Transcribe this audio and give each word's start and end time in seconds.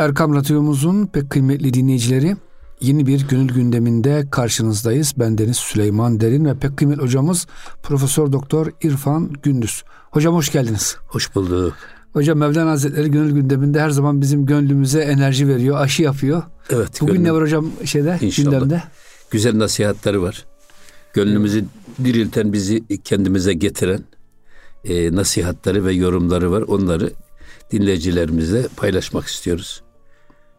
Erkam 0.00 0.34
Radyomuzun 0.34 1.06
pek 1.06 1.30
kıymetli 1.30 1.74
dinleyicileri 1.74 2.36
yeni 2.80 3.06
bir 3.06 3.28
gönül 3.28 3.54
gündeminde 3.54 4.24
karşınızdayız. 4.30 5.14
Ben 5.16 5.38
Deniz 5.38 5.56
Süleyman 5.56 6.20
Derin 6.20 6.44
ve 6.44 6.54
pek 6.54 6.76
kıymetli 6.76 7.02
hocamız 7.02 7.46
Profesör 7.82 8.32
Doktor 8.32 8.66
İrfan 8.82 9.32
Gündüz. 9.42 9.82
Hocam 10.10 10.34
hoş 10.34 10.52
geldiniz. 10.52 10.96
Hoş 11.06 11.34
bulduk. 11.34 11.74
Hocam 12.12 12.38
Mevlana 12.38 12.70
Hazretleri 12.70 13.10
gönül 13.10 13.32
gündeminde 13.32 13.80
her 13.80 13.90
zaman 13.90 14.20
bizim 14.20 14.46
gönlümüze 14.46 15.00
enerji 15.00 15.48
veriyor, 15.48 15.80
aşı 15.80 16.02
yapıyor. 16.02 16.42
Evet. 16.70 17.00
Bugün 17.00 17.14
gönlüm. 17.14 17.24
ne 17.24 17.32
var 17.32 17.42
hocam 17.42 17.70
şeyde 17.84 18.18
İnşallah. 18.20 18.50
gündemde? 18.50 18.82
Güzel 19.30 19.58
nasihatleri 19.58 20.22
var. 20.22 20.46
Gönlümüzü 21.12 21.64
dirilten, 22.04 22.52
bizi 22.52 22.82
kendimize 23.04 23.52
getiren 23.52 24.00
e, 24.84 25.14
nasihatleri 25.14 25.84
ve 25.84 25.92
yorumları 25.92 26.50
var. 26.50 26.62
Onları 26.62 27.10
dinleyicilerimizle 27.72 28.68
paylaşmak 28.76 29.26
istiyoruz. 29.26 29.82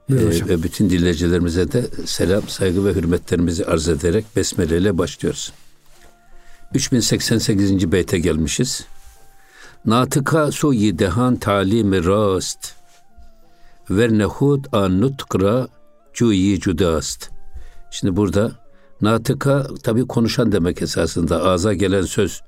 Ee, 0.10 0.16
ve 0.48 0.64
bütün 0.64 0.90
dinleyicilerimize 0.90 1.72
de 1.72 1.86
selam, 2.06 2.48
saygı 2.48 2.86
ve 2.86 2.94
hürmetlerimizi 2.94 3.66
arz 3.66 3.90
ederek 3.90 4.26
Besmele 4.36 4.78
ile 4.78 4.98
başlıyoruz. 4.98 5.54
3088. 6.74 7.92
beyte 7.92 8.20
gelmişiz. 8.20 8.86
Natıka 9.86 10.52
suyi 10.52 11.00
dehan 11.00 11.36
talimi 11.36 12.06
rast 12.06 12.74
ver 13.90 14.12
nehud 14.12 14.66
an 14.72 15.02
nutkra 15.02 15.68
cuyi 16.14 16.60
cudast. 16.60 17.30
Şimdi 17.92 18.16
burada 18.16 18.52
natıka 19.02 19.68
tabi 19.84 20.08
konuşan 20.08 20.52
demek 20.52 20.82
esasında 20.82 21.44
ağza 21.44 21.74
gelen 21.74 22.02
söz 22.02 22.42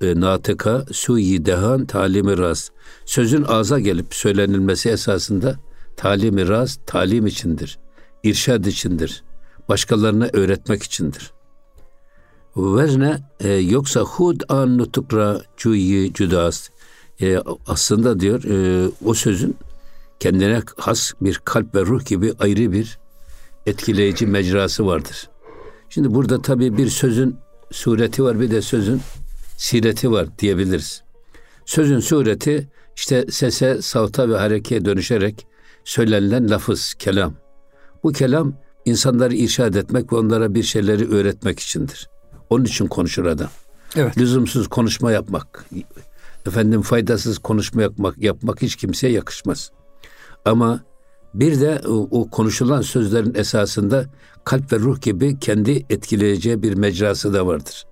e, 0.00 0.20
natıka 0.20 0.84
suyi 0.92 1.46
dehan 1.46 1.86
talimi 1.86 2.38
rast. 2.38 2.72
Sözün 3.06 3.44
ağza 3.48 3.80
gelip 3.80 4.14
söylenilmesi 4.14 4.88
esasında 4.88 5.56
Talim-i 5.98 6.48
raz 6.48 6.78
talim 6.86 7.26
içindir. 7.26 7.78
irşad 8.22 8.64
içindir. 8.64 9.24
Başkalarına 9.68 10.28
öğretmek 10.32 10.82
içindir. 10.82 11.32
Vezne 12.56 13.20
e, 13.40 13.48
yoksa 13.52 14.00
hud 14.00 14.40
an 14.48 14.78
nutukra 14.78 15.40
cuyi 15.56 16.12
cudas. 16.12 16.68
E, 17.20 17.38
aslında 17.66 18.20
diyor 18.20 18.44
e, 18.44 18.88
o 19.04 19.14
sözün 19.14 19.56
kendine 20.20 20.62
has 20.76 21.12
bir 21.20 21.40
kalp 21.44 21.74
ve 21.74 21.80
ruh 21.80 22.04
gibi 22.04 22.32
ayrı 22.38 22.72
bir 22.72 22.98
etkileyici 23.66 24.26
mecrası 24.26 24.86
vardır. 24.86 25.28
Şimdi 25.88 26.14
burada 26.14 26.42
tabii 26.42 26.76
bir 26.76 26.88
sözün 26.88 27.36
sureti 27.70 28.24
var 28.24 28.40
bir 28.40 28.50
de 28.50 28.62
sözün 28.62 29.00
sireti 29.56 30.10
var 30.10 30.38
diyebiliriz. 30.38 31.02
Sözün 31.66 32.00
sureti 32.00 32.68
işte 32.96 33.26
sese, 33.30 33.82
savta 33.82 34.28
ve 34.28 34.36
harekeye 34.36 34.84
dönüşerek 34.84 35.47
söylenilen 35.88 36.50
lafız, 36.50 36.94
kelam. 36.94 37.34
Bu 38.02 38.12
kelam 38.12 38.54
insanları 38.84 39.34
irşad 39.34 39.74
etmek 39.74 40.12
ve 40.12 40.16
onlara 40.16 40.54
bir 40.54 40.62
şeyleri 40.62 41.08
öğretmek 41.10 41.60
içindir. 41.60 42.08
Onun 42.50 42.64
için 42.64 42.86
konuşur 42.86 43.26
adam. 43.26 43.48
Evet. 43.96 44.18
Lüzumsuz 44.18 44.68
konuşma 44.68 45.12
yapmak, 45.12 45.66
efendim 46.46 46.82
faydasız 46.82 47.38
konuşma 47.38 47.82
yapmak, 47.82 48.18
yapmak 48.18 48.62
hiç 48.62 48.76
kimseye 48.76 49.12
yakışmaz. 49.12 49.70
Ama 50.44 50.80
bir 51.34 51.60
de 51.60 51.80
o, 51.88 52.08
o 52.10 52.30
konuşulan 52.30 52.82
sözlerin 52.82 53.34
esasında 53.34 54.06
kalp 54.44 54.72
ve 54.72 54.78
ruh 54.78 55.00
gibi 55.00 55.38
kendi 55.38 55.86
etkileyeceği 55.90 56.62
bir 56.62 56.74
mecrası 56.74 57.34
da 57.34 57.46
vardır. 57.46 57.86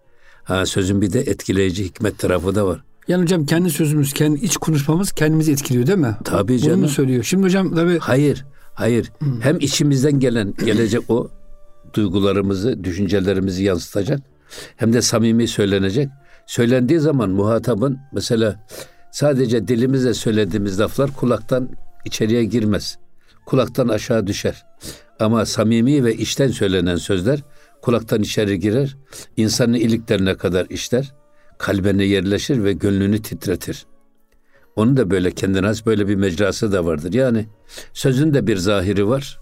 Ha 0.45 0.67
sözün 0.67 1.01
bir 1.03 1.13
de 1.13 1.21
etkileyici 1.21 1.85
hikmet 1.85 2.19
tarafı 2.19 2.55
da 2.55 2.67
var. 2.67 2.85
Yani 3.09 3.23
hocam 3.23 3.47
kendi 3.47 3.71
sözümüz, 3.71 4.13
kendi 4.13 4.45
iç 4.45 4.57
konuşmamız 4.57 5.13
kendimizi 5.13 5.53
etkiliyor 5.53 5.87
değil 5.87 5.99
mi? 5.99 6.17
Tabii 6.25 6.59
canım. 6.59 6.77
Bunu 6.77 6.83
mu 6.83 6.89
söylüyor? 6.89 7.25
Şimdi 7.25 7.45
hocam 7.45 7.75
tabii... 7.75 7.99
Hayır, 7.99 8.45
hayır. 8.75 9.13
Hmm. 9.19 9.41
Hem 9.41 9.57
içimizden 9.61 10.21
gelen, 10.21 10.55
gelecek 10.65 11.11
o 11.11 11.31
duygularımızı, 11.95 12.85
düşüncelerimizi 12.85 13.65
yansıtacak. 13.65 14.21
Hem 14.77 14.93
de 14.93 15.03
samimi 15.03 15.49
söylenecek. 15.49 16.09
Söylendiği 16.47 17.01
zaman 17.01 17.31
muhatabın 17.31 17.99
mesela 18.13 18.67
sadece 19.13 19.69
dilimizle 19.69 20.15
söylediğimiz 20.15 20.81
laflar 20.81 21.11
kulaktan 21.13 21.69
içeriye 22.05 22.45
girmez. 22.45 22.99
Kulaktan 23.47 23.89
aşağı 23.89 24.27
düşer. 24.27 24.67
Ama 25.21 25.47
samimi 25.47 26.05
ve 26.05 26.15
içten 26.15 26.49
söylenen 26.49 26.97
sözler 26.97 27.43
kulaktan 27.83 28.23
içeri 28.23 28.61
girer. 28.61 28.97
insanın 29.37 29.75
iliklerine 29.75 30.35
kadar 30.35 30.67
işler 30.71 31.15
kalbine 31.59 32.05
yerleşir 32.05 32.65
ve 32.65 32.73
gönlünü 32.73 33.23
titretir. 33.23 33.87
Onun 34.77 34.97
da 34.97 35.11
böyle 35.11 35.31
kendine 35.31 35.67
has 35.67 35.87
böyle 35.87 36.09
bir 36.09 36.15
mecrası 36.15 36.73
da 36.73 36.85
vardır. 36.85 37.13
Yani 37.13 37.47
sözün 37.93 38.35
de 38.35 38.47
bir 38.47 38.57
zahiri 38.57 39.09
var, 39.09 39.41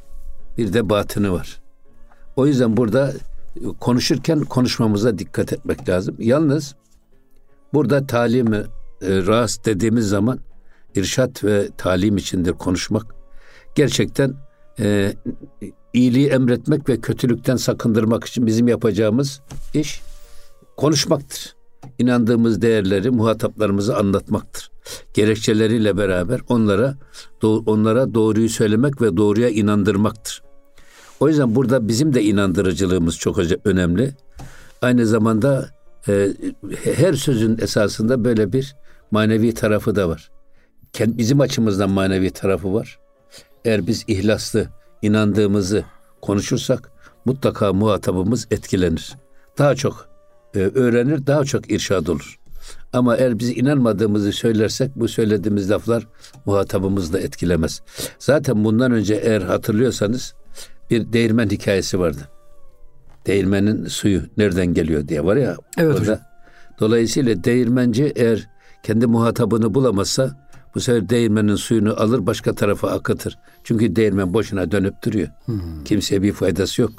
bir 0.58 0.72
de 0.72 0.90
batını 0.90 1.32
var. 1.32 1.60
O 2.36 2.46
yüzden 2.46 2.76
burada 2.76 3.12
konuşurken 3.80 4.40
konuşmamıza 4.40 5.18
dikkat 5.18 5.52
etmek 5.52 5.88
lazım. 5.88 6.16
Yalnız 6.18 6.74
burada 7.74 8.06
talimi 8.06 8.56
e, 8.56 9.26
ras 9.26 9.64
dediğimiz 9.64 10.08
zaman 10.08 10.38
irşat 10.94 11.44
ve 11.44 11.68
talim 11.76 12.16
içindir 12.16 12.52
konuşmak. 12.52 13.14
Gerçekten 13.74 14.34
e, 14.80 15.14
iyiliği 15.92 16.28
emretmek 16.28 16.88
ve 16.88 17.00
kötülükten 17.00 17.56
sakındırmak 17.56 18.24
için 18.24 18.46
bizim 18.46 18.68
yapacağımız 18.68 19.40
iş 19.74 20.02
konuşmaktır 20.76 21.54
inandığımız 21.98 22.62
değerleri 22.62 23.10
muhataplarımıza 23.10 23.96
anlatmaktır. 23.96 24.70
Gerekçeleriyle 25.14 25.96
beraber 25.96 26.40
onlara 26.48 26.94
onlara 27.42 28.14
doğruyu 28.14 28.48
söylemek 28.48 29.02
ve 29.02 29.16
doğruya 29.16 29.48
inandırmaktır. 29.48 30.42
O 31.20 31.28
yüzden 31.28 31.54
burada 31.54 31.88
bizim 31.88 32.14
de 32.14 32.22
inandırıcılığımız 32.22 33.18
çok 33.18 33.38
önemli. 33.64 34.14
Aynı 34.82 35.06
zamanda 35.06 35.68
e, 36.08 36.28
her 36.84 37.12
sözün 37.12 37.58
esasında 37.58 38.24
böyle 38.24 38.52
bir 38.52 38.76
manevi 39.10 39.54
tarafı 39.54 39.96
da 39.96 40.08
var. 40.08 40.30
Bizim 41.00 41.40
açımızdan 41.40 41.90
manevi 41.90 42.30
tarafı 42.30 42.74
var. 42.74 42.98
Eğer 43.64 43.86
biz 43.86 44.04
ihlaslı, 44.08 44.68
inandığımızı 45.02 45.84
konuşursak 46.22 46.90
mutlaka 47.24 47.72
muhatabımız 47.72 48.46
etkilenir. 48.50 49.14
Daha 49.58 49.74
çok 49.74 50.13
e, 50.54 50.58
öğrenir, 50.58 51.26
daha 51.26 51.44
çok 51.44 51.70
irşad 51.70 52.06
olur. 52.06 52.38
Ama 52.92 53.16
eğer 53.16 53.38
biz 53.38 53.58
inanmadığımızı 53.58 54.32
söylersek 54.32 54.96
bu 54.96 55.08
söylediğimiz 55.08 55.70
laflar 55.70 56.06
muhatabımızı 56.46 57.12
da 57.12 57.20
etkilemez. 57.20 57.82
Zaten 58.18 58.64
bundan 58.64 58.92
önce 58.92 59.14
eğer 59.14 59.42
hatırlıyorsanız 59.42 60.34
bir 60.90 61.12
değirmen 61.12 61.48
hikayesi 61.48 62.00
vardı. 62.00 62.28
Değirmenin 63.26 63.86
suyu 63.86 64.22
nereden 64.36 64.74
geliyor 64.74 65.08
diye 65.08 65.24
var 65.24 65.36
ya. 65.36 65.56
Evet 65.78 66.00
orada. 66.00 66.34
Dolayısıyla 66.80 67.44
değirmenci 67.44 68.12
eğer 68.16 68.48
kendi 68.82 69.06
muhatabını 69.06 69.74
bulamazsa 69.74 70.44
bu 70.74 70.80
sefer 70.80 71.08
değirmenin 71.08 71.56
suyunu 71.56 72.00
alır 72.00 72.26
başka 72.26 72.54
tarafa 72.54 72.90
akıtır. 72.90 73.38
Çünkü 73.64 73.96
değirmen 73.96 74.34
boşuna 74.34 74.70
dönüp 74.70 75.04
duruyor. 75.04 75.28
Hmm. 75.44 75.84
Kimseye 75.84 76.22
bir 76.22 76.32
faydası 76.32 76.82
yok. 76.82 76.92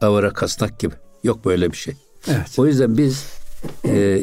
Avara 0.00 0.32
kasnak 0.32 0.80
gibi. 0.80 0.94
Yok 1.24 1.44
böyle 1.44 1.70
bir 1.70 1.76
şey. 1.76 1.94
Evet. 2.28 2.58
O 2.58 2.66
yüzden 2.66 2.98
biz 2.98 3.26
e, 3.84 4.22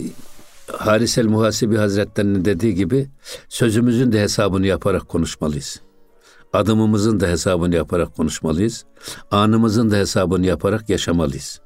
Harisel 0.67 1.25
Muhasibi 1.25 1.77
Hazretlerinin 1.77 2.45
dediği 2.45 2.75
gibi 2.75 3.07
sözümüzün 3.49 4.11
de 4.11 4.21
hesabını 4.21 4.67
yaparak 4.67 5.09
konuşmalıyız. 5.09 5.81
Adımımızın 6.53 7.19
da 7.19 7.27
hesabını 7.27 7.75
yaparak 7.75 8.15
konuşmalıyız. 8.15 8.85
Anımızın 9.31 9.91
da 9.91 9.95
hesabını 9.95 10.45
yaparak 10.45 10.89
yaşamalıyız. 10.89 11.61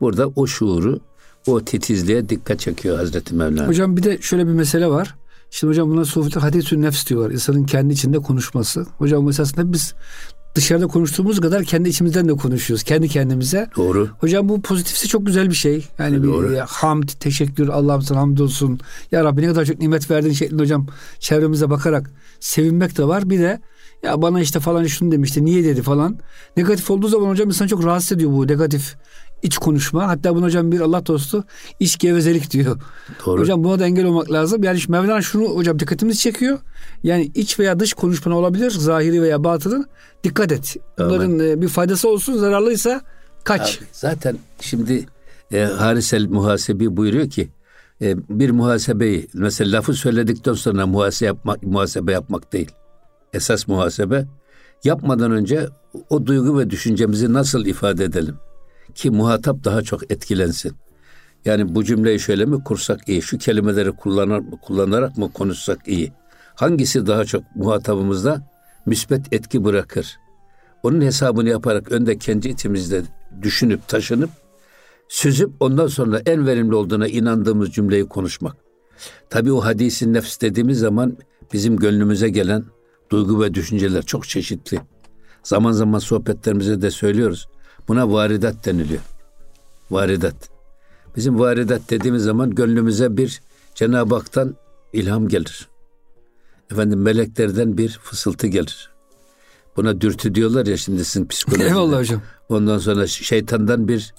Burada 0.00 0.28
o 0.28 0.46
şuuru, 0.46 1.00
o 1.46 1.64
titizliğe 1.64 2.28
dikkat 2.28 2.60
çekiyor 2.60 2.96
Hazreti 2.96 3.34
Mevlana. 3.34 3.68
Hocam 3.68 3.96
bir 3.96 4.02
de 4.02 4.18
şöyle 4.20 4.46
bir 4.46 4.52
mesele 4.52 4.86
var. 4.86 5.14
Şimdi 5.50 5.70
hocam 5.70 5.90
buna 5.90 6.04
sufiler 6.04 6.40
hadisün 6.42 6.82
nefs 6.82 7.06
diyorlar. 7.06 7.30
İnsanın 7.30 7.64
kendi 7.64 7.92
içinde 7.92 8.18
konuşması. 8.18 8.86
Hocam 8.98 9.28
esasında 9.28 9.72
biz 9.72 9.94
dışarıda 10.56 10.86
konuştuğumuz 10.86 11.40
kadar 11.40 11.64
kendi 11.64 11.88
içimizden 11.88 12.28
de 12.28 12.32
konuşuyoruz. 12.32 12.82
Kendi 12.82 13.08
kendimize. 13.08 13.68
Doğru. 13.76 14.08
Hocam 14.18 14.48
bu 14.48 14.62
pozitifse 14.62 15.08
çok 15.08 15.26
güzel 15.26 15.50
bir 15.50 15.54
şey. 15.54 15.84
Yani 15.98 16.22
Doğru. 16.22 16.50
bir 16.50 16.56
hamd, 16.56 17.08
teşekkür, 17.20 17.68
Allah'ım 17.68 18.02
sana 18.02 18.20
hamdolsun. 18.20 18.80
Ya 19.12 19.24
Rabbi 19.24 19.42
ne 19.42 19.46
kadar 19.46 19.64
çok 19.64 19.78
nimet 19.78 20.10
verdin 20.10 20.32
şeklinde 20.32 20.62
hocam 20.62 20.86
çevremize 21.18 21.70
bakarak 21.70 22.10
sevinmek 22.40 22.98
de 22.98 23.08
var. 23.08 23.30
Bir 23.30 23.38
de 23.38 23.60
ya 24.02 24.22
bana 24.22 24.40
işte 24.40 24.60
falan 24.60 24.84
şunu 24.84 25.12
demişti 25.12 25.44
niye 25.44 25.64
dedi 25.64 25.82
falan. 25.82 26.18
Negatif 26.56 26.90
olduğu 26.90 27.08
zaman 27.08 27.28
hocam 27.28 27.48
insan 27.48 27.66
çok 27.66 27.84
rahatsız 27.84 28.12
ediyor 28.12 28.32
bu 28.32 28.46
negatif 28.46 28.96
iç 29.46 29.58
konuşma. 29.58 30.08
Hatta 30.08 30.34
bunu 30.34 30.44
hocam 30.44 30.72
bir 30.72 30.80
Allah 30.80 31.06
dostu 31.06 31.44
iç 31.80 31.98
gevezelik 31.98 32.50
diyor. 32.50 32.80
Doğru. 33.26 33.40
Hocam 33.40 33.64
buna 33.64 33.78
da 33.78 33.86
engel 33.86 34.04
olmak 34.04 34.32
lazım. 34.32 34.64
Yani 34.64 34.80
Mevlana 34.88 35.22
şunu 35.22 35.44
hocam 35.44 35.78
dikkatimizi 35.78 36.18
çekiyor. 36.18 36.58
Yani 37.02 37.30
iç 37.34 37.58
veya 37.58 37.80
dış 37.80 37.92
konuşma 37.94 38.36
olabilir. 38.36 38.70
Zahiri 38.70 39.22
veya 39.22 39.44
batını. 39.44 39.84
Dikkat 40.24 40.52
et. 40.52 40.76
Bunların 40.98 41.30
Amen. 41.30 41.62
bir 41.62 41.68
faydası 41.68 42.08
olsun. 42.08 42.38
Zararlıysa 42.38 43.00
kaç. 43.44 43.78
Abi, 43.78 43.86
zaten 43.92 44.36
şimdi 44.60 45.06
e, 45.52 45.62
Harisel 45.62 46.26
Muhasebi 46.28 46.96
buyuruyor 46.96 47.30
ki 47.30 47.48
e, 48.02 48.16
bir 48.28 48.50
muhasebeyi 48.50 49.28
mesela 49.34 49.78
lafı 49.78 49.94
söyledikten 49.94 50.52
sonra 50.52 50.86
muhasebe 50.86 51.26
yapmak, 51.26 51.62
muhasebe 51.62 52.12
yapmak 52.12 52.52
değil. 52.52 52.70
Esas 53.32 53.68
muhasebe 53.68 54.26
yapmadan 54.84 55.32
önce 55.32 55.68
o 56.10 56.26
duygu 56.26 56.58
ve 56.58 56.70
düşüncemizi 56.70 57.32
nasıl 57.32 57.66
ifade 57.66 58.04
edelim? 58.04 58.36
Ki 58.96 59.10
muhatap 59.10 59.64
daha 59.64 59.82
çok 59.82 60.10
etkilensin. 60.12 60.72
Yani 61.44 61.74
bu 61.74 61.84
cümleyi 61.84 62.20
şöyle 62.20 62.44
mi 62.44 62.64
kursak 62.64 63.08
iyi, 63.08 63.22
şu 63.22 63.38
kelimeleri 63.38 63.92
kullanar, 63.92 64.42
kullanarak 64.62 65.18
mı 65.18 65.32
konuşsak 65.32 65.78
iyi? 65.88 66.12
Hangisi 66.54 67.06
daha 67.06 67.24
çok 67.24 67.42
muhatabımızda 67.56 68.50
müsbet 68.86 69.32
etki 69.32 69.64
bırakır? 69.64 70.16
Onun 70.82 71.00
hesabını 71.00 71.48
yaparak 71.48 71.92
önde 71.92 72.18
kendi 72.18 72.48
içimizde 72.48 73.02
düşünüp 73.42 73.88
taşınıp 73.88 74.30
süzüp 75.08 75.50
ondan 75.60 75.86
sonra 75.86 76.20
en 76.26 76.46
verimli 76.46 76.74
olduğuna 76.74 77.08
inandığımız 77.08 77.70
cümleyi 77.70 78.08
konuşmak. 78.08 78.56
Tabi 79.30 79.52
o 79.52 79.64
hadisin 79.64 80.14
nefs 80.14 80.40
dediğimiz 80.40 80.78
zaman 80.78 81.16
bizim 81.52 81.76
gönlümüze 81.76 82.28
gelen 82.28 82.64
duygu 83.10 83.42
ve 83.42 83.54
düşünceler 83.54 84.02
çok 84.02 84.28
çeşitli. 84.28 84.80
Zaman 85.42 85.72
zaman 85.72 85.98
sohbetlerimize 85.98 86.82
de 86.82 86.90
söylüyoruz. 86.90 87.48
Buna 87.88 88.12
varidat 88.12 88.64
deniliyor. 88.64 89.02
Varidat. 89.90 90.34
Bizim 91.16 91.38
varidat 91.38 91.90
dediğimiz 91.90 92.22
zaman 92.22 92.54
gönlümüze 92.54 93.16
bir 93.16 93.40
Cenab-ı 93.74 94.14
Hak'tan 94.14 94.56
ilham 94.92 95.28
gelir. 95.28 95.68
Efendim 96.70 97.02
meleklerden 97.02 97.78
bir 97.78 97.88
fısıltı 97.88 98.46
gelir. 98.46 98.90
Buna 99.76 100.00
dürtü 100.00 100.34
diyorlar 100.34 100.66
ya 100.66 100.76
şimdi 100.76 101.04
sizin 101.04 101.26
psikolojide. 101.26 101.68
Eyvallah 101.68 101.98
hocam. 101.98 102.22
Ondan 102.48 102.78
sonra 102.78 103.06
şeytandan 103.06 103.88
bir 103.88 104.14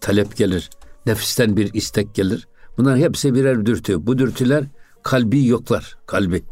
talep 0.00 0.36
gelir. 0.36 0.70
Nefisten 1.06 1.56
bir 1.56 1.74
istek 1.74 2.14
gelir. 2.14 2.48
Bunların 2.78 2.98
hepsi 2.98 3.34
birer 3.34 3.66
dürtü. 3.66 4.06
Bu 4.06 4.18
dürtüler 4.18 4.64
kalbi 5.02 5.46
yoklar. 5.46 5.98
Kalbi. 6.06 6.44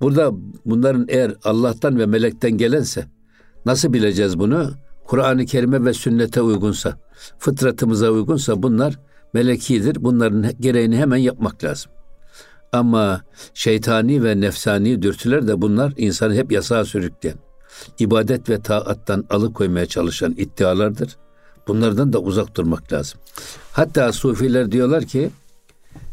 Burada 0.00 0.32
bunların 0.66 1.06
eğer 1.08 1.34
Allah'tan 1.44 1.98
ve 1.98 2.06
melekten 2.06 2.50
gelense 2.50 3.06
nasıl 3.66 3.92
bileceğiz 3.92 4.38
bunu? 4.38 4.70
Kur'an-ı 5.10 5.46
Kerim'e 5.46 5.84
ve 5.84 5.94
sünnete 5.94 6.42
uygunsa, 6.42 6.98
fıtratımıza 7.38 8.10
uygunsa 8.10 8.62
bunlar 8.62 8.98
melekidir. 9.34 9.96
Bunların 10.00 10.46
gereğini 10.60 10.96
hemen 10.98 11.16
yapmak 11.16 11.64
lazım. 11.64 11.92
Ama 12.72 13.22
şeytani 13.54 14.24
ve 14.24 14.40
nefsani 14.40 15.02
dürtüler 15.02 15.46
de 15.46 15.62
bunlar 15.62 15.92
insanı 15.96 16.34
hep 16.34 16.52
yasağa 16.52 16.84
sürükleyen, 16.84 17.38
ibadet 17.98 18.48
ve 18.48 18.62
taattan 18.62 19.24
alıkoymaya 19.30 19.86
çalışan 19.86 20.34
iddialardır. 20.36 21.16
Bunlardan 21.68 22.12
da 22.12 22.18
uzak 22.18 22.56
durmak 22.56 22.92
lazım. 22.92 23.20
Hatta 23.72 24.12
sufiler 24.12 24.72
diyorlar 24.72 25.04
ki 25.04 25.30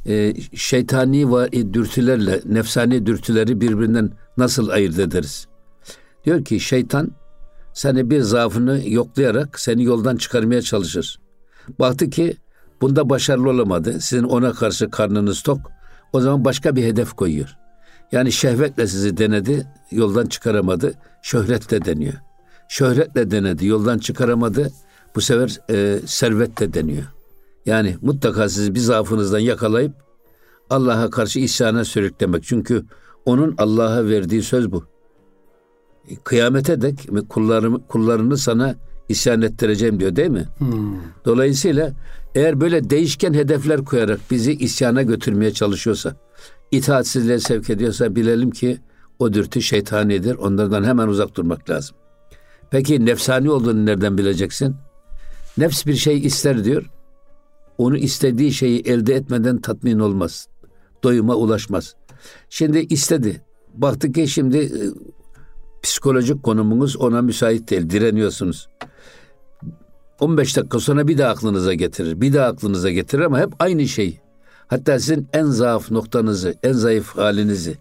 e, 0.05 0.33
şeytani 0.55 1.31
ve 1.31 1.73
dürtülerle 1.73 2.41
nefsani 2.45 3.05
dürtüleri 3.05 3.61
birbirinden 3.61 4.11
nasıl 4.37 4.69
ayırt 4.69 4.99
ederiz? 4.99 5.47
Diyor 6.25 6.45
ki 6.45 6.59
şeytan 6.59 7.11
seni 7.77 8.09
bir 8.09 8.21
zaafını 8.21 8.81
yoklayarak 8.85 9.59
seni 9.59 9.83
yoldan 9.83 10.15
çıkarmaya 10.17 10.61
çalışır. 10.61 11.19
Baktı 11.79 12.09
ki 12.09 12.37
bunda 12.81 13.09
başarılı 13.09 13.49
olamadı. 13.49 14.01
Sizin 14.01 14.23
ona 14.23 14.53
karşı 14.53 14.89
karnınız 14.89 15.41
tok. 15.41 15.59
O 16.13 16.21
zaman 16.21 16.45
başka 16.45 16.75
bir 16.75 16.83
hedef 16.83 17.13
koyuyor. 17.13 17.57
Yani 18.11 18.31
şehvetle 18.31 18.87
sizi 18.87 19.17
denedi, 19.17 19.67
yoldan 19.91 20.25
çıkaramadı. 20.25 20.93
Şöhretle 21.21 21.85
deniyor. 21.85 22.13
Şöhretle 22.69 23.31
denedi, 23.31 23.67
yoldan 23.67 23.97
çıkaramadı. 23.97 24.71
Bu 25.15 25.21
sefer 25.21 25.59
e, 25.69 25.99
servetle 26.05 26.73
deniyor. 26.73 27.05
Yani 27.65 27.97
mutlaka 28.01 28.49
sizi 28.49 28.75
bir 28.75 28.79
zaafınızdan 28.79 29.39
yakalayıp 29.39 29.93
Allah'a 30.69 31.09
karşı 31.09 31.39
isyana 31.39 31.85
sürüklemek. 31.85 32.43
Çünkü 32.43 32.85
onun 33.25 33.55
Allah'a 33.57 34.05
verdiği 34.05 34.43
söz 34.43 34.71
bu. 34.71 34.96
Kıyamete 36.23 36.81
dek 36.81 37.09
kullarımı, 37.29 37.87
kullarını 37.87 38.37
sana 38.37 38.75
isyan 39.09 39.41
ettireceğim 39.41 39.99
diyor 39.99 40.15
değil 40.15 40.29
mi? 40.29 40.45
Hmm. 40.57 40.95
Dolayısıyla 41.25 41.91
eğer 42.35 42.61
böyle 42.61 42.89
değişken 42.89 43.33
hedefler 43.33 43.85
koyarak 43.85 44.19
bizi 44.31 44.53
isyana 44.53 45.01
götürmeye 45.01 45.53
çalışıyorsa, 45.53 46.15
itaatsizliğe 46.71 47.39
sevk 47.39 47.69
ediyorsa 47.69 48.15
bilelim 48.15 48.51
ki 48.51 48.77
o 49.19 49.33
dürtü 49.33 49.61
şeytanidir. 49.61 50.35
Onlardan 50.35 50.83
hemen 50.83 51.07
uzak 51.07 51.35
durmak 51.35 51.69
lazım. 51.69 51.95
Peki 52.71 53.05
nefsani 53.05 53.49
olduğunu 53.49 53.85
nereden 53.85 54.17
bileceksin? 54.17 54.75
Nefs 55.57 55.85
bir 55.85 55.95
şey 55.95 56.25
ister 56.25 56.63
diyor. 56.63 56.89
Onu 57.77 57.97
istediği 57.97 58.53
şeyi 58.53 58.81
elde 58.81 59.15
etmeden 59.15 59.61
tatmin 59.61 59.99
olmaz. 59.99 60.47
Doyuma 61.03 61.35
ulaşmaz. 61.35 61.95
Şimdi 62.49 62.79
istedi. 62.79 63.41
Baktı 63.73 64.11
ki 64.11 64.27
şimdi 64.27 64.57
e, 64.57 64.81
psikolojik 65.83 66.43
konumunuz 66.43 66.97
ona 66.97 67.21
müsait 67.21 67.69
değil. 67.69 67.89
Direniyorsunuz. 67.89 68.67
15 70.19 70.57
dakika 70.57 70.79
sonra 70.79 71.07
bir 71.07 71.17
daha 71.17 71.29
aklınıza 71.29 71.73
getirir. 71.73 72.21
Bir 72.21 72.33
daha 72.33 72.47
aklınıza 72.47 72.89
getirir 72.89 73.21
ama 73.21 73.39
hep 73.39 73.53
aynı 73.59 73.87
şey. 73.87 74.19
Hatta 74.67 74.99
sizin 74.99 75.27
en 75.33 75.45
zaaf 75.45 75.91
noktanızı, 75.91 76.55
en 76.63 76.71
zayıf 76.71 77.17
halinizi 77.17 77.77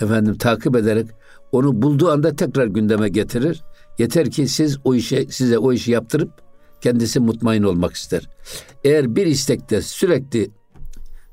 efendim 0.00 0.38
takip 0.38 0.76
ederek 0.76 1.06
onu 1.52 1.82
bulduğu 1.82 2.10
anda 2.10 2.36
tekrar 2.36 2.66
gündeme 2.66 3.08
getirir. 3.08 3.62
Yeter 3.98 4.30
ki 4.30 4.48
siz 4.48 4.78
o 4.84 4.94
işe 4.94 5.26
size 5.26 5.58
o 5.58 5.72
işi 5.72 5.90
yaptırıp 5.90 6.30
kendisi 6.80 7.20
mutmain 7.20 7.62
olmak 7.62 7.94
ister. 7.94 8.28
Eğer 8.84 9.16
bir 9.16 9.26
istekte 9.26 9.82
sürekli 9.82 10.50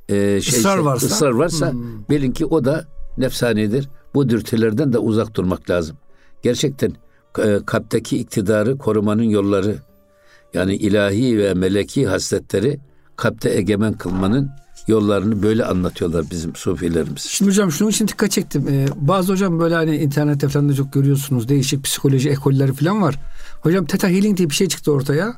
e, 0.09 0.41
şey, 0.41 0.59
ısrar 0.59 0.77
varsa, 0.77 1.07
ısrar 1.07 1.31
varsa 1.31 1.71
hmm. 1.71 2.09
bilin 2.09 2.31
ki 2.31 2.45
o 2.45 2.65
da 2.65 2.85
nefsanidir. 3.17 3.89
Bu 4.13 4.29
dürtülerden 4.29 4.93
de 4.93 4.97
uzak 4.97 5.35
durmak 5.35 5.69
lazım. 5.69 5.97
Gerçekten 6.41 6.93
e, 7.39 7.59
kalpteki 7.65 8.17
iktidarı 8.17 8.77
korumanın 8.77 9.23
yolları 9.23 9.77
yani 10.53 10.75
ilahi 10.75 11.37
ve 11.37 11.53
meleki 11.53 12.07
hasletleri 12.07 12.79
kalpte 13.15 13.49
egemen 13.49 13.93
kılmanın 13.93 14.51
yollarını 14.87 15.43
böyle 15.43 15.65
anlatıyorlar 15.65 16.25
bizim 16.31 16.55
sufilerimiz. 16.55 17.21
Şimdi 17.21 17.51
hocam 17.51 17.71
şunun 17.71 17.89
için 17.89 18.07
dikkat 18.07 18.31
çektim. 18.31 18.67
Ee, 18.67 18.85
bazı 18.95 19.33
hocam 19.33 19.59
böyle 19.59 19.75
hani 19.75 19.97
internette 19.97 20.49
falan 20.49 20.69
da 20.69 20.73
çok 20.73 20.93
görüyorsunuz. 20.93 21.49
Değişik 21.49 21.83
psikoloji 21.83 22.29
ekolleri 22.29 22.73
falan 22.73 23.01
var. 23.01 23.15
Hocam 23.61 23.85
Theta 23.85 24.09
Healing 24.09 24.37
diye 24.37 24.49
bir 24.49 24.55
şey 24.55 24.67
çıktı 24.67 24.91
ortaya. 24.91 25.35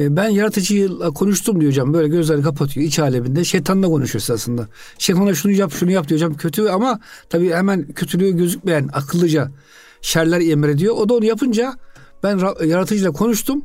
Ee, 0.00 0.16
ben 0.16 0.28
yaratıcıyla 0.28 1.10
konuştum 1.10 1.60
diyor 1.60 1.72
hocam. 1.72 1.94
Böyle 1.94 2.08
gözlerini 2.08 2.42
kapatıyor 2.42 2.86
iç 2.86 2.98
aleminde. 2.98 3.44
Şeytanla 3.44 3.86
konuşuyor 3.86 4.24
aslında. 4.34 4.68
Şeytanla 4.98 5.34
şunu 5.34 5.52
yap 5.52 5.72
şunu 5.72 5.90
yap 5.90 6.08
diyor 6.08 6.20
hocam. 6.20 6.34
Kötü 6.34 6.68
ama 6.68 7.00
tabii 7.30 7.50
hemen 7.50 7.86
kötülüğü 7.92 8.36
gözükmeyen 8.36 8.88
akıllıca 8.92 9.50
şerler 10.02 10.40
emrediyor. 10.40 10.94
O 10.96 11.08
da 11.08 11.14
onu 11.14 11.24
yapınca 11.24 11.74
ben 12.22 12.40
yaratıcıyla 12.64 13.12
konuştum 13.12 13.64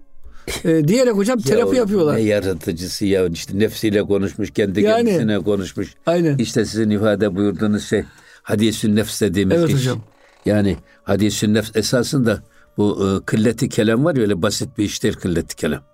e, 0.63 0.87
diyerek 0.87 1.13
hocam 1.13 1.39
terapi 1.39 1.75
ya, 1.75 1.81
yapıyorlar. 1.81 2.15
Ne 2.15 2.21
yaratıcısı 2.21 3.05
ya 3.05 3.27
işte 3.27 3.59
nefsiyle 3.59 4.03
konuşmuş, 4.03 4.51
kendi 4.51 4.81
yani, 4.81 5.09
kendisine 5.09 5.39
konuşmuş. 5.39 5.95
Aynen. 6.05 6.37
İşte 6.37 6.65
sizin 6.65 6.89
ifade 6.89 7.35
buyurduğunuz 7.35 7.85
şey 7.85 8.03
hadisün 8.43 8.95
nefs 8.95 9.21
dediğimiz 9.21 9.57
evet, 9.57 9.69
iş. 9.69 9.75
hocam. 9.75 10.01
Yani 10.45 10.77
hadisün 11.03 11.53
nefs 11.53 11.75
esasında 11.75 12.43
bu 12.77 13.07
e, 13.07 13.25
kılleti 13.25 13.69
kelam 13.69 14.05
var 14.05 14.15
ya 14.15 14.21
öyle 14.21 14.41
basit 14.41 14.77
bir 14.77 14.83
iş 14.83 15.03
değil 15.03 15.13
kılleti 15.13 15.55
kelam. 15.55 15.92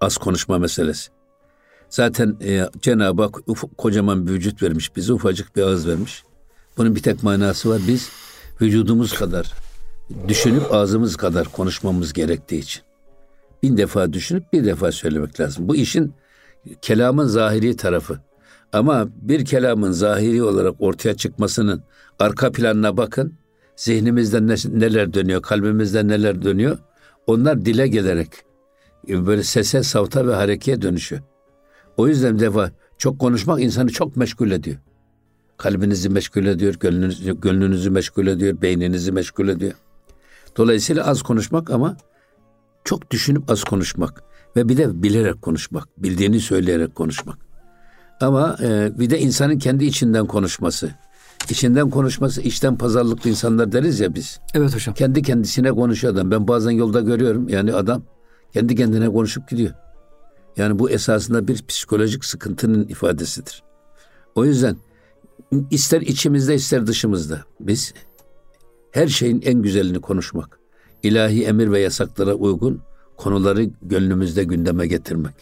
Az 0.00 0.16
konuşma 0.16 0.58
meselesi. 0.58 1.10
Zaten 1.88 2.36
e, 2.44 2.68
Cenab-ı 2.82 3.22
Hak 3.22 3.48
uf, 3.48 3.64
kocaman 3.78 4.26
bir 4.26 4.32
vücut 4.32 4.62
vermiş 4.62 4.96
bize 4.96 5.12
ufacık 5.12 5.56
bir 5.56 5.62
ağız 5.62 5.88
vermiş. 5.88 6.24
Bunun 6.76 6.94
bir 6.94 7.02
tek 7.02 7.22
manası 7.22 7.70
var. 7.70 7.80
Biz 7.88 8.10
vücudumuz 8.60 9.12
kadar 9.12 9.52
düşünüp 10.28 10.74
ağzımız 10.74 11.16
kadar 11.16 11.48
konuşmamız 11.48 12.12
gerektiği 12.12 12.58
için 12.58 12.82
bin 13.62 13.76
defa 13.76 14.12
düşünüp 14.12 14.52
bir 14.52 14.64
defa 14.64 14.92
söylemek 14.92 15.40
lazım. 15.40 15.68
Bu 15.68 15.76
işin 15.76 16.14
kelamın 16.82 17.26
zahiri 17.26 17.76
tarafı. 17.76 18.18
Ama 18.72 19.08
bir 19.16 19.44
kelamın 19.44 19.90
zahiri 19.90 20.42
olarak 20.42 20.74
ortaya 20.78 21.16
çıkmasının 21.16 21.82
arka 22.18 22.52
planına 22.52 22.96
bakın. 22.96 23.34
Zihnimizde 23.76 24.46
neler 24.80 25.12
dönüyor, 25.14 25.42
kalbimizde 25.42 26.08
neler 26.08 26.42
dönüyor. 26.42 26.78
Onlar 27.26 27.64
dile 27.64 27.88
gelerek 27.88 28.30
böyle 29.08 29.42
sese, 29.42 29.82
savta 29.82 30.26
ve 30.26 30.34
harekeye 30.34 30.82
dönüşüyor. 30.82 31.22
O 31.96 32.08
yüzden 32.08 32.38
defa 32.38 32.70
çok 32.98 33.18
konuşmak 33.18 33.60
insanı 33.60 33.90
çok 33.90 34.16
meşgul 34.16 34.50
ediyor. 34.50 34.76
Kalbinizi 35.56 36.08
meşgul 36.08 36.46
ediyor, 36.46 36.74
gönlünüzü, 36.74 37.40
gönlünüzü 37.40 37.90
meşgul 37.90 38.26
ediyor, 38.26 38.62
beyninizi 38.62 39.12
meşgul 39.12 39.48
ediyor. 39.48 39.72
Dolayısıyla 40.56 41.06
az 41.06 41.22
konuşmak 41.22 41.70
ama 41.70 41.96
çok 42.84 43.10
düşünüp 43.10 43.50
az 43.50 43.64
konuşmak 43.64 44.22
ve 44.56 44.68
bir 44.68 44.76
de 44.76 45.02
bilerek 45.02 45.42
konuşmak, 45.42 45.88
bildiğini 45.98 46.40
söyleyerek 46.40 46.94
konuşmak. 46.94 47.38
Ama 48.20 48.56
e, 48.62 48.98
bir 48.98 49.10
de 49.10 49.18
insanın 49.18 49.58
kendi 49.58 49.84
içinden 49.84 50.26
konuşması. 50.26 50.90
İçinden 51.50 51.90
konuşması, 51.90 52.42
içten 52.42 52.78
pazarlıklı 52.78 53.30
insanlar 53.30 53.72
deriz 53.72 54.00
ya 54.00 54.14
biz. 54.14 54.40
Evet 54.54 54.74
hocam. 54.74 54.94
Kendi 54.94 55.22
kendisine 55.22 55.72
konuşuyor 55.72 56.14
adam. 56.14 56.30
Ben 56.30 56.48
bazen 56.48 56.70
yolda 56.70 57.00
görüyorum 57.00 57.48
yani 57.48 57.74
adam 57.74 58.02
kendi 58.56 58.74
kendine 58.74 59.08
konuşup 59.08 59.48
gidiyor. 59.48 59.70
Yani 60.56 60.78
bu 60.78 60.90
esasında 60.90 61.48
bir 61.48 61.66
psikolojik 61.66 62.24
sıkıntının 62.24 62.88
ifadesidir. 62.88 63.62
O 64.34 64.44
yüzden 64.44 64.76
ister 65.70 66.00
içimizde 66.00 66.54
ister 66.54 66.86
dışımızda 66.86 67.44
biz 67.60 67.94
Her 68.90 69.08
şeyin 69.08 69.42
en 69.44 69.62
güzelini 69.62 70.00
konuşmak. 70.00 70.58
İlahi 71.02 71.44
emir 71.44 71.70
ve 71.72 71.80
yasaklara 71.80 72.34
uygun 72.34 72.82
konuları 73.16 73.64
gönlümüzde 73.82 74.44
gündeme 74.44 74.86
getirmek 74.86 75.34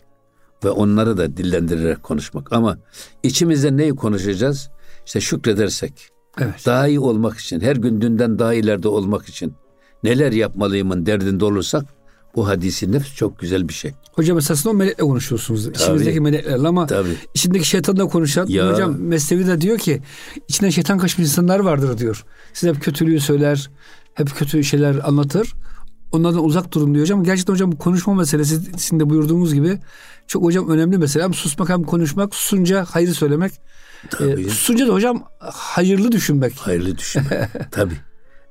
ve 0.65 0.71
onları 0.71 1.17
da 1.17 1.37
dillendirerek 1.37 2.03
konuşmak. 2.03 2.53
Ama 2.53 2.79
içimizde 3.23 3.77
neyi 3.77 3.95
konuşacağız? 3.95 4.71
İşte 5.07 5.21
şükredersek, 5.21 6.09
evet. 6.41 6.67
daha 6.67 6.89
iyi 6.89 7.01
olmak 7.01 7.39
için, 7.39 7.61
her 7.61 7.77
gün 7.77 8.01
dünden 8.01 8.39
daha 8.39 8.55
ileride 8.55 8.89
olmak 8.89 9.29
için 9.29 9.55
neler 10.05 10.33
yapmalıyımın 10.33 11.07
derdinde 11.07 11.45
olursak 11.45 11.85
bu 12.37 12.49
hadisi 12.49 12.93
nefs 12.93 13.15
çok 13.15 13.39
güzel 13.39 13.69
bir 13.69 13.75
şey. 13.75 13.93
Hocam 14.13 14.39
esasında 14.39 14.71
o 14.71 14.75
melekle 14.75 15.03
konuşuyorsunuz. 15.05 15.65
Tabii, 15.65 15.77
İçimizdeki 15.77 16.21
meleklerle 16.21 16.69
ama 16.69 16.87
tabii. 16.87 17.17
içindeki 17.35 17.69
şeytanla 17.69 18.07
konuşan 18.09 18.47
ya. 18.47 18.73
hocam 18.73 18.97
Mesnevi 18.99 19.47
de 19.47 19.61
diyor 19.61 19.79
ki 19.79 20.03
içinde 20.49 20.71
şeytan 20.71 20.99
kaçmış 20.99 21.29
insanlar 21.29 21.61
vardır 21.61 21.99
diyor. 21.99 22.25
Size 22.53 22.73
hep 22.73 22.83
kötülüğü 22.83 23.21
söyler, 23.21 23.71
hep 24.15 24.37
kötü 24.37 24.65
şeyler 24.65 25.09
anlatır. 25.09 25.53
Onlardan 26.13 26.45
uzak 26.45 26.73
durun 26.73 26.95
diyor 26.95 27.05
hocam. 27.05 27.25
Gerçekten 27.25 27.53
hocam 27.53 27.73
bu 27.73 27.79
konuşma 27.79 28.15
meselesi 28.15 28.61
sizin 28.79 29.01
de 29.01 29.11
buyurduğunuz 29.11 29.55
gibi 29.55 29.79
çok 30.27 30.43
hocam 30.45 30.69
önemli 30.69 30.99
mesele. 30.99 31.23
Hem 31.23 31.35
susmak 31.35 31.69
hem 31.69 31.83
konuşmak, 31.83 32.35
susunca 32.35 32.87
hayır 32.91 33.09
söylemek. 33.09 33.53
Tabii. 34.11 34.41
E, 34.43 34.49
susunca 34.49 34.89
da 34.89 34.93
hocam 34.93 35.25
hayırlı 35.41 36.13
düşünmek. 36.13 36.55
Hayırlı 36.57 36.99
düşünmek. 36.99 37.31
Tabii. 37.71 37.97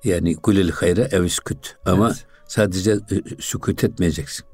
Yani 0.04 0.36
kulil 0.36 0.72
hayra 0.72 1.02
evisküt. 1.02 1.76
Ama 1.86 2.08
evet. 2.08 2.26
Sadece 2.54 2.92
e, 2.92 2.98
sükut 3.40 3.84
etmeyeceksin. 3.84 4.46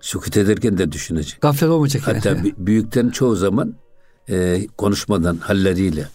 Sükut 0.00 0.36
ederken 0.36 0.78
de 0.78 0.92
düşünecek. 0.92 1.40
Gaflet 1.40 1.70
olmayacak. 1.70 2.02
Hatta 2.06 2.28
yani. 2.28 2.54
büyükten 2.58 3.08
çoğu 3.08 3.36
zaman 3.36 3.74
e, 4.28 4.66
konuşmadan 4.66 5.36
halleriyle, 5.36 6.08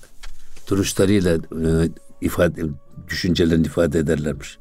duruşlarıyla 0.69 1.35
e, 1.35 1.89
ifade 2.21 2.61
düşüncelerini 3.07 3.65
ifade 3.65 3.99
ederlermiş. 3.99 4.57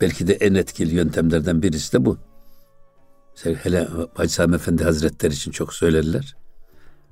Belki 0.00 0.26
de 0.26 0.32
en 0.32 0.54
etkili 0.54 0.94
yöntemlerden 0.94 1.62
birisi 1.62 1.92
de 1.92 2.04
bu. 2.04 2.18
Hele 3.42 3.88
Hacı 4.14 4.32
Sami 4.32 4.54
Efendi 4.54 4.84
Hazretleri 4.84 5.32
için 5.32 5.50
çok 5.50 5.74
söylerler. 5.74 6.36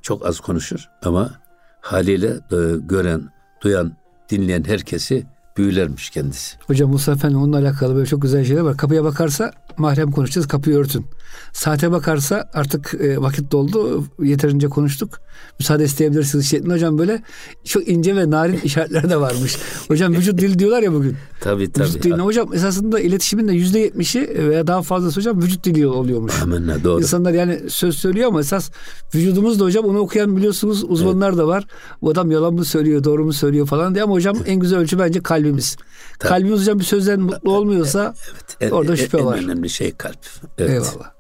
Çok 0.02 0.26
az 0.26 0.40
konuşur 0.40 0.88
ama 1.02 1.40
haliyle 1.80 2.28
e, 2.28 2.58
gören, 2.80 3.28
duyan, 3.62 3.96
dinleyen 4.30 4.64
herkesi 4.64 5.26
büyülermiş 5.56 6.10
kendisi. 6.10 6.56
Hocam 6.66 6.90
Musa 6.90 7.12
Efendi 7.12 7.36
onunla 7.36 7.58
alakalı 7.58 7.94
böyle 7.94 8.06
çok 8.06 8.22
güzel 8.22 8.44
şeyler 8.44 8.60
var. 8.60 8.76
Kapıya 8.76 9.04
bakarsa 9.04 9.52
mahrem 9.76 10.10
konuşacağız 10.10 10.48
kapıyı 10.48 10.76
örtün. 10.76 11.06
Saate 11.52 11.90
bakarsa 11.90 12.50
artık 12.54 12.94
e, 13.00 13.18
vakit 13.20 13.52
doldu 13.52 14.04
yeterince 14.22 14.68
konuştuk. 14.68 15.20
Müsaade 15.58 15.84
isteyebilirsiniz 15.84 16.50
şeklinde 16.50 16.74
hocam 16.74 16.98
böyle 16.98 17.22
çok 17.64 17.88
ince 17.88 18.16
ve 18.16 18.30
narin 18.30 18.60
işaretler 18.64 19.10
de 19.10 19.20
varmış. 19.20 19.58
Hocam 19.88 20.12
vücut 20.12 20.38
dili 20.38 20.58
diyorlar 20.58 20.82
ya 20.82 20.92
bugün. 20.92 21.16
Tabii 21.40 21.72
tabii. 21.72 21.88
Vücut 21.88 22.02
dili. 22.02 22.14
Hocam 22.14 22.54
esasında 22.54 23.00
iletişimin 23.00 23.48
de 23.48 23.52
yüzde 23.52 23.78
yetmişi 23.78 24.30
veya 24.38 24.66
daha 24.66 24.82
fazlası 24.82 25.20
hocam 25.20 25.42
vücut 25.42 25.64
dili 25.64 25.86
oluyormuş. 25.86 26.42
Amenna 26.42 26.84
doğru. 26.84 27.00
İnsanlar 27.00 27.32
yani 27.32 27.60
söz 27.68 27.96
söylüyor 27.96 28.28
ama 28.28 28.40
esas 28.40 28.70
vücudumuz 29.14 29.60
da 29.60 29.64
hocam 29.64 29.84
onu 29.84 29.98
okuyan 29.98 30.36
biliyorsunuz 30.36 30.84
uzmanlar 30.88 31.28
evet. 31.28 31.38
da 31.38 31.46
var. 31.46 31.64
Bu 32.02 32.10
adam 32.10 32.30
yalan 32.30 32.54
mı 32.54 32.64
söylüyor 32.64 33.04
doğru 33.04 33.24
mu 33.24 33.32
söylüyor 33.32 33.66
falan 33.66 33.94
diye 33.94 34.04
ama 34.04 34.14
hocam 34.14 34.36
en 34.46 34.60
güzel 34.60 34.78
ölçü 34.78 34.98
bence 34.98 35.20
kalbimiz. 35.46 35.76
Tabii. 36.18 36.28
Kalbimiz 36.28 36.60
hocam 36.60 36.78
bir 36.78 36.84
sözden 36.84 37.20
mutlu 37.20 37.56
olmuyorsa 37.56 38.14
evet, 38.32 38.56
evet, 38.60 38.72
orada 38.72 38.96
şüphe 38.96 39.18
en 39.18 39.26
var. 39.26 39.38
En 39.38 39.44
önemli 39.44 39.70
şey 39.70 39.96
kalp. 39.96 40.18
Evet. 40.58 40.70
Eyvallah. 40.70 41.10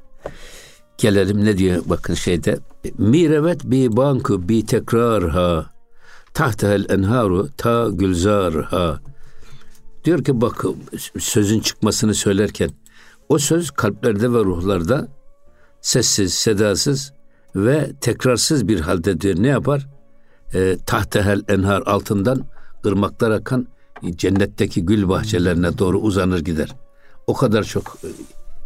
Gelelim 0.98 1.44
ne 1.44 1.58
diyor 1.58 1.82
bakın 1.86 2.14
şeyde. 2.14 2.58
Mirevet 2.98 3.64
bi 3.64 3.96
banku 3.96 4.48
bi 4.48 4.66
tekrar 4.66 5.28
ha. 5.28 5.70
Tahtahel 6.34 6.86
enharu 6.90 7.48
ta 7.56 7.88
gülzar 7.92 8.54
ha. 8.54 9.00
Diyor 10.04 10.24
ki 10.24 10.40
bak 10.40 10.64
sözün 11.18 11.60
çıkmasını 11.60 12.14
söylerken 12.14 12.70
o 13.28 13.38
söz 13.38 13.70
kalplerde 13.70 14.32
ve 14.32 14.38
ruhlarda 14.38 15.08
sessiz, 15.80 16.34
sedasız 16.34 17.12
ve 17.56 17.92
tekrarsız 18.00 18.68
bir 18.68 18.80
halde 18.80 19.20
diyor. 19.20 19.34
Ne 19.38 19.48
yapar? 19.48 19.86
E, 20.54 20.76
tahtehel 20.86 21.42
enhar 21.48 21.82
altından 21.86 22.46
ırmaklar 22.86 23.30
akan 23.30 23.66
cennetteki 24.16 24.86
gül 24.86 25.08
bahçelerine 25.08 25.78
doğru 25.78 25.98
uzanır 25.98 26.38
gider. 26.38 26.74
O 27.26 27.34
kadar 27.34 27.64
çok 27.64 27.98
e, 28.04 28.08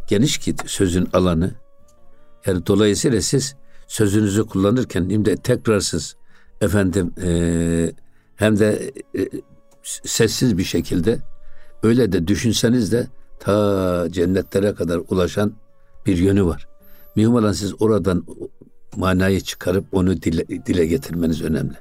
geniş 0.08 0.38
ki 0.38 0.54
sözün 0.66 1.08
alanı. 1.12 1.54
Yani 2.46 2.66
dolayısıyla 2.66 3.20
siz 3.20 3.56
sözünüzü 3.86 4.46
kullanırken 4.46 5.10
hem 5.10 5.24
de 5.24 5.36
tekrarsız 5.36 6.16
efendim 6.60 7.12
e, 7.22 7.92
hem 8.36 8.58
de 8.58 8.92
e, 9.18 9.28
sessiz 9.82 10.58
bir 10.58 10.64
şekilde 10.64 11.18
öyle 11.82 12.12
de 12.12 12.28
düşünseniz 12.28 12.92
de 12.92 13.06
ta 13.40 14.06
cennetlere 14.10 14.74
kadar 14.74 15.00
ulaşan 15.08 15.52
bir 16.06 16.18
yönü 16.18 16.44
var. 16.44 16.68
Mühim 17.16 17.34
olan 17.34 17.52
siz 17.52 17.82
oradan 17.82 18.26
manayı 18.96 19.40
çıkarıp 19.40 19.84
onu 19.92 20.22
dile, 20.22 20.66
dile 20.66 20.86
getirmeniz 20.86 21.42
önemli. 21.42 21.74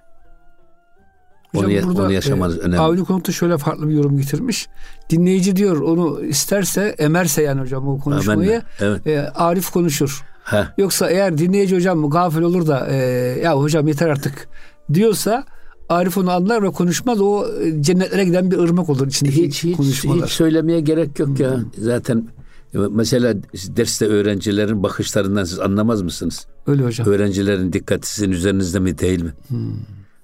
Hocam 1.56 1.72
onu, 1.72 1.88
burada, 1.88 2.04
onu 2.04 2.12
yaşamanız 2.12 2.58
e, 2.58 2.60
önemli. 2.60 2.80
Avni 2.80 3.04
Konuk'ta 3.04 3.32
şöyle 3.32 3.58
farklı 3.58 3.90
bir 3.90 3.94
yorum 3.94 4.18
getirmiş. 4.18 4.68
Dinleyici 5.10 5.56
diyor 5.56 5.82
onu 5.82 6.22
isterse 6.22 6.96
emerse 6.98 7.42
yani 7.42 7.62
hocam 7.62 7.88
o 7.88 8.00
konuşmayı 8.00 8.62
evet. 8.80 9.08
e, 9.08 9.30
Arif 9.30 9.70
konuşur. 9.70 10.24
Heh. 10.44 10.66
Yoksa 10.78 11.10
eğer 11.10 11.38
dinleyici 11.38 11.76
hocam 11.76 12.10
gafil 12.10 12.42
olur 12.42 12.68
da 12.68 12.88
e, 12.88 12.96
ya 13.44 13.58
hocam 13.60 13.88
yeter 13.88 14.08
artık 14.08 14.48
diyorsa 14.94 15.44
Arif 15.90 16.18
onu 16.18 16.32
anlar 16.32 16.64
ve 16.64 16.72
konuşmaz. 16.72 17.22
O 17.22 17.46
e, 17.62 17.84
cennetlere 17.84 18.26
giden 18.26 18.52
bir 18.52 18.58
ırmak 18.58 18.90
olur 18.90 19.08
içindeki 19.08 19.48
hiç, 19.48 19.64
hiç, 19.64 19.78
konuşmalar. 19.78 20.26
Hiç 20.26 20.34
söylemeye 20.34 20.80
gerek 20.80 21.20
yok 21.20 21.40
ya. 21.40 21.56
Hmm. 21.56 21.66
Zaten 21.78 22.28
mesela 22.74 23.34
derste 23.54 24.06
öğrencilerin 24.06 24.84
bakışlarından 24.84 25.44
siz 25.44 25.60
anlamaz 25.60 26.02
mısınız? 26.02 26.48
Öyle 26.68 26.84
hocam. 26.84 27.08
Öğrencilerin 27.08 27.74
dikkati 27.74 28.14
sizin 28.14 28.32
üzerinizde 28.32 28.80
mi 28.80 28.98
değil 28.98 29.24
mi? 29.24 29.34
Hmm. 29.48 29.74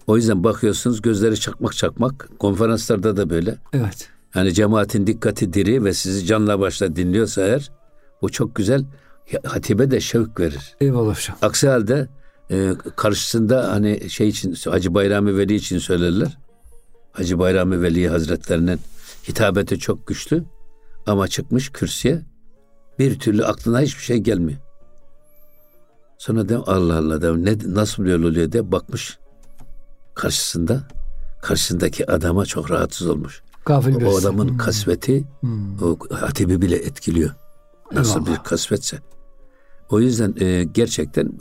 O 0.08 0.18
yüzden 0.18 0.44
bakıyorsunuz 0.44 1.02
gözleri 1.02 1.40
çakmak 1.40 1.76
çakmak. 1.76 2.30
Konferanslarda 2.40 3.18
da 3.18 3.30
böyle. 3.30 3.58
Evet. 3.74 4.10
Yani 4.36 4.54
cemaatin 4.54 5.08
dikkati 5.08 5.54
diri 5.54 5.84
ve 5.84 5.94
sizi 5.94 6.26
canla 6.26 6.60
başla 6.60 6.96
dinliyorsa 6.96 7.42
eğer 7.42 7.72
bu 8.22 8.30
çok 8.30 8.56
güzel. 8.56 8.86
Hatibe 9.44 9.92
de 9.92 10.00
şevk 10.00 10.40
verir. 10.40 10.76
Eyvallah 10.82 11.16
hocam. 11.16 11.38
Aksi 11.42 11.68
halde 11.68 12.08
e, 12.52 12.74
karşısında 12.96 13.72
hani 13.72 14.10
şey 14.10 14.28
için 14.28 14.56
Hacı 14.72 14.94
Bayrami 14.94 15.38
Veli 15.38 15.56
için 15.56 15.78
söylerler. 15.78 16.38
Hacı 17.12 17.40
Bayrami 17.40 17.82
Veli 17.82 18.10
Hazretlerinin 18.10 18.80
hitabeti 19.30 19.80
çok 19.80 20.08
güçlü 20.08 20.44
ama 21.08 21.28
çıkmış 21.28 21.70
kürsüye 21.70 22.22
bir 23.00 23.20
türlü 23.20 23.46
aklına 23.46 23.82
hiçbir 23.82 24.04
şey 24.04 24.18
gelmiyor. 24.18 24.60
Sonra 26.18 26.50
de 26.50 26.58
Allah 26.58 26.98
Allah 26.98 27.22
de 27.22 27.46
ne 27.46 27.74
nasıl 27.76 28.06
böyle 28.06 28.28
oluyor 28.28 28.52
de 28.52 28.72
bakmış 28.72 29.18
karşısında 30.16 30.84
karşısındaki 31.42 32.12
adama 32.12 32.46
çok 32.46 32.72
rahatsız 32.72 33.08
olmuş. 33.08 33.44
Gafil 33.66 34.04
o, 34.04 34.10
o 34.10 34.18
adamın 34.18 34.50
hmm. 34.50 34.58
kasveti 34.58 35.24
hmm. 35.40 35.84
o 35.84 35.98
hatibi 36.12 36.62
bile 36.62 36.76
etkiliyor. 36.76 37.32
Nasıl 37.92 38.20
Allah. 38.20 38.32
bir 38.32 38.38
kasvetse. 38.44 39.00
O 39.90 40.00
yüzden 40.00 40.36
e, 40.40 40.64
gerçekten 40.64 41.32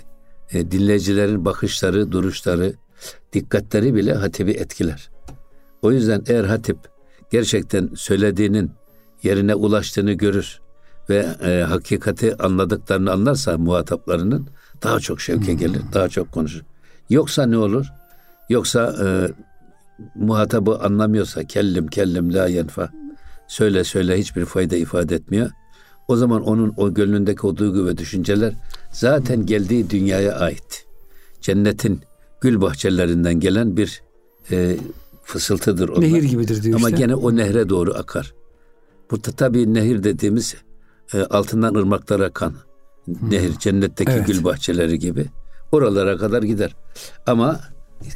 e, 0.53 0.71
dinleyicilerin 0.71 1.45
bakışları, 1.45 2.13
duruşları, 2.13 2.75
dikkatleri 3.33 3.95
bile 3.95 4.15
hatibi 4.15 4.51
etkiler. 4.51 5.11
O 5.83 5.93
yüzden 5.93 6.23
eğer 6.27 6.45
hatip 6.45 6.79
gerçekten 7.31 7.91
söylediğinin 7.95 8.71
yerine 9.23 9.55
ulaştığını 9.55 10.13
görür 10.13 10.61
ve 11.11 11.27
e, 11.43 11.63
hakikati 11.63 12.43
anladıklarını 12.43 13.13
anlarsa 13.13 13.59
muhataplarının 13.59 14.49
daha 14.83 15.01
çok 15.01 15.21
şevke 15.21 15.53
hmm. 15.53 15.59
gelir, 15.59 15.83
daha 15.93 16.09
çok 16.09 16.33
konuşur. 16.33 16.63
Yoksa 17.11 17.47
ne 17.47 17.59
olur? 17.59 17.87
Yoksa 18.49 18.95
e, 19.05 19.07
muhatabı 20.15 20.79
anlamıyorsa 20.79 21.45
kellim 21.45 21.87
kellim 21.87 22.35
la 22.35 22.47
yenfa 22.47 22.91
söyle 23.49 23.85
söyle 23.85 24.19
hiçbir 24.19 24.45
fayda 24.45 24.77
ifade 24.77 25.15
etmiyor. 25.15 25.51
O 26.09 26.17
zaman 26.17 26.43
onun 26.43 26.75
o 26.77 26.95
gönlündeki 26.95 27.47
o 27.47 27.57
duygu 27.57 27.87
ve 27.87 27.99
düşünceler 27.99 28.55
zaten 28.93 29.47
geldiği 29.47 29.91
dünyaya 29.91 30.35
ait. 30.35 30.87
Cennetin 31.41 32.01
gül 32.41 32.61
bahçelerinden 32.61 33.41
gelen 33.41 33.77
bir 33.77 34.03
e, 34.51 34.77
fısıltıdır 35.23 35.89
onlar. 35.89 36.01
Nehir 36.01 36.23
gibidir 36.23 36.63
diyor 36.63 36.79
Ama 36.79 36.89
işte. 36.89 37.01
gene 37.01 37.15
o 37.15 37.37
nehre 37.37 37.69
doğru 37.69 37.95
akar. 37.95 38.35
Burada 39.11 39.31
tabii 39.31 39.75
nehir 39.75 40.05
dediğimiz 40.05 40.55
e, 41.15 41.23
altından 41.23 41.75
ırmaklar 41.75 42.21
akan 42.21 42.55
hmm. 43.05 43.31
nehir 43.31 43.59
cennetteki 43.59 44.13
evet. 44.13 44.27
gül 44.27 44.45
bahçeleri 44.45 44.99
gibi 44.99 45.27
oralara 45.73 46.17
kadar 46.17 46.43
gider. 46.43 46.77
Ama 47.27 47.61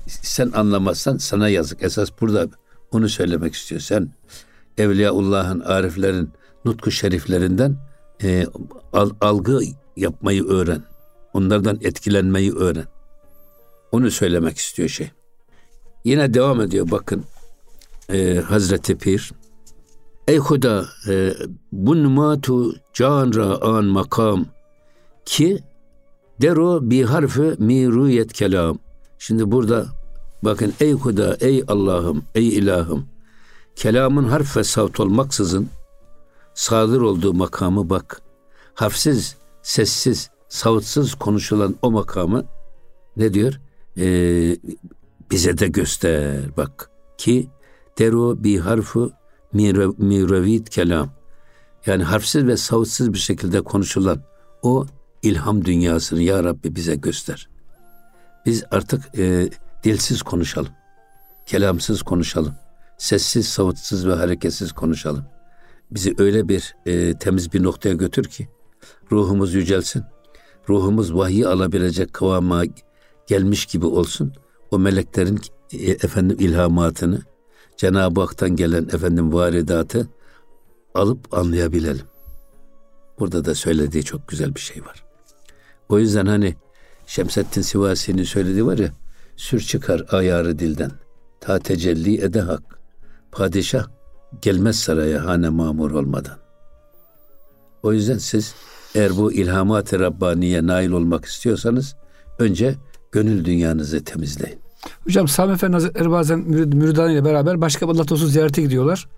sen 0.06 0.50
anlamazsan 0.52 1.16
sana 1.16 1.48
yazık. 1.48 1.82
Esas 1.82 2.10
burada 2.20 2.48
onu 2.92 3.08
söylemek 3.08 3.54
istiyor. 3.54 3.80
Sen 3.80 4.12
Evliyaullah'ın, 4.78 5.60
ariflerin, 5.60 6.30
nutku 6.64 6.90
şeriflerinden 6.90 7.76
e, 8.22 8.46
al, 8.92 9.10
algı 9.20 9.60
yapmayı 9.96 10.44
öğren. 10.44 10.82
Onlardan 11.32 11.78
etkilenmeyi 11.82 12.52
öğren. 12.52 12.86
Onu 13.92 14.10
söylemek 14.10 14.58
istiyor 14.58 14.88
şey. 14.88 15.10
Yine 16.04 16.34
devam 16.34 16.60
ediyor 16.60 16.90
bakın. 16.90 17.24
E, 18.12 18.34
Hazreti 18.34 18.98
Pir 18.98 19.32
Ey 20.28 20.38
Huda 20.38 20.86
e, 21.08 21.34
bu 21.72 22.02
numatu 22.02 22.74
canra 22.92 23.60
an 23.62 23.84
makam 23.84 24.46
ki 25.24 25.58
dero 26.40 26.90
bir 26.90 27.04
harfi 27.04 27.54
miruyet 27.58 28.32
kelam. 28.32 28.78
Şimdi 29.18 29.50
burada 29.50 29.86
bakın 30.42 30.74
ey 30.80 30.92
Huda, 30.92 31.36
ey 31.40 31.64
Allah'ım, 31.68 32.24
ey 32.34 32.48
ilahım. 32.48 33.06
Kelamın 33.76 34.24
harf 34.24 34.56
ve 34.56 34.64
savt 34.64 35.00
olmaksızın 35.00 35.68
sadır 36.54 37.00
olduğu 37.00 37.34
makamı 37.34 37.90
bak. 37.90 38.22
Harfsiz, 38.74 39.36
sessiz, 39.62 40.30
savutsuz 40.48 41.14
konuşulan 41.14 41.76
o 41.82 41.90
makamı 41.90 42.44
ne 43.16 43.34
diyor? 43.34 43.60
Ee, 43.98 44.56
bize 45.30 45.58
de 45.58 45.68
göster 45.68 46.56
bak 46.56 46.90
ki 47.18 47.48
deru 47.98 48.44
bir 48.44 48.60
harfu 48.60 49.12
miravit 49.52 50.70
kelam. 50.70 51.10
Yani 51.86 52.02
harfsiz 52.02 52.46
ve 52.46 52.56
savutsuz 52.56 53.12
bir 53.12 53.18
şekilde 53.18 53.60
konuşulan 53.60 54.22
o 54.62 54.86
ilham 55.22 55.64
dünyasını 55.64 56.22
ya 56.22 56.44
Rabbi 56.44 56.76
bize 56.76 56.94
göster. 56.94 57.48
Biz 58.48 58.64
artık 58.70 59.18
e, 59.18 59.50
dilsiz 59.84 60.22
konuşalım. 60.22 60.72
Kelamsız 61.46 62.02
konuşalım. 62.02 62.54
Sessiz, 62.98 63.48
savutsuz 63.48 64.06
ve 64.06 64.12
hareketsiz 64.12 64.72
konuşalım. 64.72 65.24
Bizi 65.90 66.14
öyle 66.18 66.48
bir 66.48 66.76
e, 66.86 67.18
temiz 67.18 67.52
bir 67.52 67.62
noktaya 67.62 67.94
götür 67.94 68.24
ki 68.24 68.48
ruhumuz 69.12 69.54
yücelsin. 69.54 70.04
Ruhumuz 70.68 71.14
vahiy 71.14 71.46
alabilecek 71.46 72.12
kıvama 72.12 72.62
gelmiş 73.26 73.66
gibi 73.66 73.86
olsun. 73.86 74.32
O 74.70 74.78
meleklerin 74.78 75.40
e, 75.72 75.90
efendim 75.90 76.36
ilhamatını, 76.40 77.22
Cenab-ı 77.76 78.20
Hak'tan 78.20 78.56
gelen 78.56 78.84
efendim 78.84 79.32
varidatı 79.32 80.08
alıp 80.94 81.34
anlayabilelim. 81.34 82.06
Burada 83.18 83.44
da 83.44 83.54
söylediği 83.54 84.04
çok 84.04 84.28
güzel 84.28 84.54
bir 84.54 84.60
şey 84.60 84.84
var. 84.84 85.04
O 85.88 85.98
yüzden 85.98 86.26
hani 86.26 86.56
Şemsettin 87.08 87.62
Sivasi'nin 87.62 88.22
söylediği 88.22 88.66
var 88.66 88.78
ya, 88.78 88.90
sür 89.36 89.60
çıkar 89.60 90.04
ayarı 90.10 90.58
dilden, 90.58 90.90
ta 91.40 91.58
tecelli 91.58 92.20
ede 92.22 92.40
hak, 92.40 92.62
padişah 93.32 93.86
gelmez 94.42 94.76
saraya 94.76 95.24
hane 95.24 95.48
mamur 95.48 95.90
olmadan. 95.90 96.36
O 97.82 97.92
yüzden 97.92 98.18
siz 98.18 98.54
eğer 98.94 99.16
bu 99.16 99.32
ilhamat-ı 99.32 100.00
Rabbaniye 100.00 100.66
nail 100.66 100.90
olmak 100.90 101.24
istiyorsanız 101.24 101.96
önce 102.38 102.74
gönül 103.12 103.44
dünyanızı 103.44 104.04
temizleyin. 104.04 104.58
Hocam 105.04 105.28
Sami 105.28 105.52
Efendi 105.52 105.72
Hazretleri 105.72 106.10
bazen 106.10 106.38
Müridan 106.38 107.10
ile 107.10 107.24
beraber 107.24 107.60
başka 107.60 107.86
Allah 107.86 108.08
dostu 108.08 108.26
ziyarete 108.26 108.62
gidiyorlar. 108.62 109.08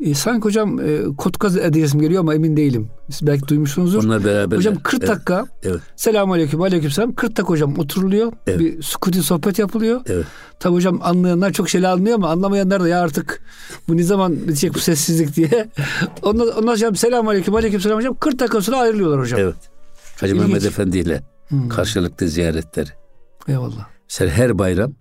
E, 0.00 0.14
sanki 0.14 0.44
hocam 0.44 0.80
e, 0.80 1.02
Kotkaz 1.16 1.56
edeyesim 1.56 2.00
geliyor 2.00 2.20
ama 2.20 2.34
emin 2.34 2.56
değilim. 2.56 2.88
Siz 3.10 3.26
belki 3.26 3.48
duymuşsunuzdur. 3.48 4.04
Onlar 4.04 4.24
beraber. 4.24 4.56
Hocam 4.56 4.74
40 4.82 5.06
dakika. 5.06 5.46
Evet. 5.62 5.80
Selamun 5.96 6.34
aleyküm. 6.34 6.62
Aleyküm 6.62 6.90
selam. 6.90 7.14
40 7.14 7.36
dakika 7.36 7.52
hocam 7.52 7.78
oturuluyor. 7.78 8.32
Evet. 8.46 8.60
Bir 8.60 8.82
sukuti 8.82 9.22
sohbet 9.22 9.58
yapılıyor. 9.58 10.00
Evet. 10.06 10.26
Tabi 10.60 10.74
hocam 10.74 11.00
anlayanlar 11.02 11.52
çok 11.52 11.68
şeyler 11.68 11.90
anlıyor 11.90 12.14
ama 12.14 12.28
anlamayanlar 12.28 12.80
da 12.80 12.88
ya 12.88 13.00
artık 13.00 13.42
bu 13.88 13.96
ne 13.96 14.02
zaman 14.02 14.36
bitecek 14.36 14.74
bu 14.74 14.78
sessizlik 14.78 15.36
diye. 15.36 15.68
ondan, 16.22 16.48
ondan 16.48 16.72
hocam 16.72 16.96
selamun 16.96 17.30
aleyküm. 17.30 17.54
Aleyküm 17.54 17.80
selam 17.80 17.98
hocam. 17.98 18.14
40 18.14 18.38
dakika 18.38 18.60
sonra 18.60 18.76
ayrılıyorlar 18.78 19.20
hocam. 19.20 19.40
Evet. 19.40 19.54
Hacı 20.20 20.34
İlginç. 20.34 20.48
Mehmet 20.48 20.64
Efendi 20.64 20.98
ile 20.98 21.22
hmm. 21.48 21.68
karşılıklı 21.68 22.28
ziyaretleri. 22.28 22.90
Eyvallah. 23.48 23.88
Mesela 24.08 24.30
her 24.30 24.58
bayram 24.58 24.92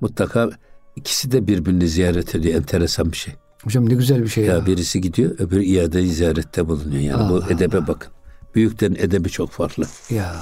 mutlaka 0.00 0.50
ikisi 0.96 1.32
de 1.32 1.46
birbirini 1.46 1.88
ziyaret 1.88 2.34
ediyor. 2.34 2.54
Enteresan 2.54 3.12
bir 3.12 3.16
şey. 3.16 3.34
Hocam 3.64 3.88
ne 3.88 3.94
güzel 3.94 4.22
bir 4.22 4.28
şey 4.28 4.44
ya. 4.44 4.54
ya. 4.54 4.66
Birisi 4.66 5.00
gidiyor 5.00 5.38
öbürü 5.38 5.64
iade 5.64 6.06
ziyarette 6.06 6.68
bulunuyor. 6.68 7.02
Yani 7.02 7.22
Allah 7.22 7.46
bu 7.46 7.52
edebe 7.52 7.78
Allah. 7.78 7.86
bakın. 7.86 8.12
Büyüklerin 8.54 8.94
edebi 8.94 9.28
çok 9.30 9.50
farklı. 9.50 9.84
Ya. 10.10 10.36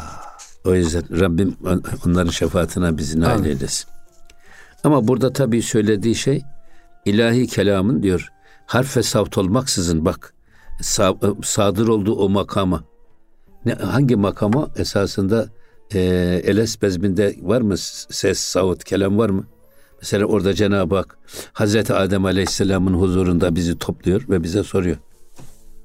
O 0.65 0.75
yüzden 0.75 1.21
Rabbim 1.21 1.57
onların 2.07 2.31
şefaatine 2.31 2.99
bizi 2.99 3.21
nail 3.21 3.45
eylesin. 3.45 3.87
Ama 4.85 5.09
burada 5.09 5.33
tabii 5.33 5.63
söylediği 5.63 6.15
şey 6.15 6.43
ilahi 7.05 7.47
kelamın 7.47 8.03
diyor 8.03 8.29
harf 8.67 8.97
ve 8.97 9.03
savt 9.03 9.39
olmaksızın 9.39 10.05
bak 10.05 10.35
sadır 11.43 11.89
olduğu 11.89 12.15
o 12.15 12.29
makama 12.29 12.85
ne, 13.65 13.73
hangi 13.73 14.17
makama 14.17 14.69
esasında 14.77 15.49
e, 15.95 16.01
Eles 16.45 16.83
bezminde 16.83 17.37
var 17.43 17.61
mı 17.61 17.79
ses, 18.11 18.39
savut, 18.39 18.85
kelam 18.85 19.19
var 19.19 19.31
mı? 19.31 19.47
Mesela 19.99 20.25
orada 20.25 20.55
Cenab-ı 20.55 20.97
Hak 20.97 21.19
Hazreti 21.53 21.95
Adem 21.95 22.25
Aleyhisselam'ın 22.25 22.95
huzurunda 22.95 23.55
bizi 23.55 23.79
topluyor 23.79 24.25
ve 24.29 24.43
bize 24.43 24.63
soruyor. 24.63 24.97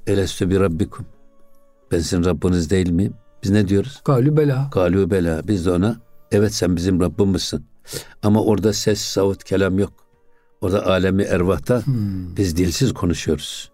Elestü 0.08 0.50
bir 0.50 0.60
Rabbikum. 0.60 1.06
Ben 1.92 2.00
sizin 2.00 2.26
Rabbiniz 2.26 2.70
değil 2.70 2.90
miyim? 2.90 3.14
Biz 3.44 3.52
ne 3.52 3.68
diyoruz? 3.68 4.02
Galü 4.06 4.38
bela. 4.38 4.70
Galü 4.72 5.10
bela. 5.10 5.48
Biz 5.48 5.66
de 5.66 5.72
ona 5.72 5.98
evet 6.32 6.54
sen 6.54 6.76
bizim 6.76 7.02
Rabbimizsin. 7.02 7.66
Ama 8.24 8.44
orada 8.44 8.74
ses, 8.74 9.02
savut, 9.02 9.44
kelam 9.44 9.80
yok. 9.80 9.94
Orada 10.62 10.88
alemi 10.88 11.24
ervahta 11.24 11.86
hmm. 11.86 12.36
biz 12.38 12.58
dilsiz 12.58 12.94
konuşuyoruz. 12.94 13.72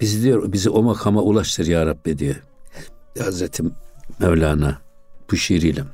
Bizi 0.00 0.22
diyor, 0.22 0.52
bizi 0.52 0.70
o 0.70 0.82
makama 0.82 1.22
ulaştır 1.22 1.66
ya 1.66 1.86
Rabbi 1.86 2.18
diyor. 2.18 2.42
Hazreti 3.18 3.62
Mevlana 4.18 4.78
bu 5.30 5.36
şiiriyle. 5.36 5.84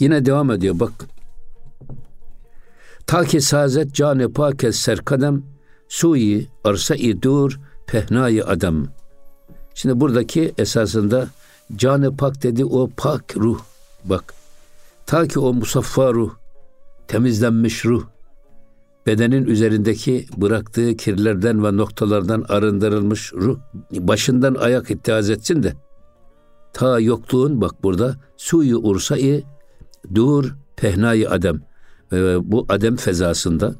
Yine 0.00 0.26
devam 0.26 0.50
ediyor 0.50 0.80
bak. 0.80 0.92
Ta 3.06 3.24
ki 3.24 3.40
sazet 3.40 3.94
cane 3.94 4.28
pake 4.28 4.72
serkadem 4.72 5.42
suyi 5.88 6.48
arsa-i 6.64 7.22
dur 7.22 7.60
pehnayı 7.86 8.46
adam. 8.46 8.86
Şimdi 9.74 10.00
buradaki 10.00 10.54
esasında 10.58 11.28
canı 11.76 12.16
pak 12.16 12.42
dedi 12.42 12.64
o 12.64 12.90
pak 12.96 13.36
ruh. 13.36 13.60
Bak 14.04 14.34
ta 15.06 15.28
ki 15.28 15.38
o 15.38 15.52
musaffa 15.52 16.14
ruh 16.14 16.30
temizlenmiş 17.08 17.84
ruh 17.84 18.04
bedenin 19.06 19.44
üzerindeki 19.46 20.26
bıraktığı 20.36 20.96
kirlerden 20.96 21.64
ve 21.64 21.76
noktalardan 21.76 22.44
arındırılmış 22.48 23.32
ruh 23.32 23.58
başından 23.90 24.54
ayak 24.54 24.90
ittihaz 24.90 25.30
etsin 25.30 25.62
de 25.62 25.74
ta 26.72 27.00
yokluğun 27.00 27.60
bak 27.60 27.82
burada 27.82 28.16
suyu 28.36 28.78
ursayı 28.78 29.42
dur 30.14 30.54
pehnayı 30.76 31.30
adem 31.30 31.60
bu 32.44 32.66
adem 32.68 32.96
fezasında 32.96 33.74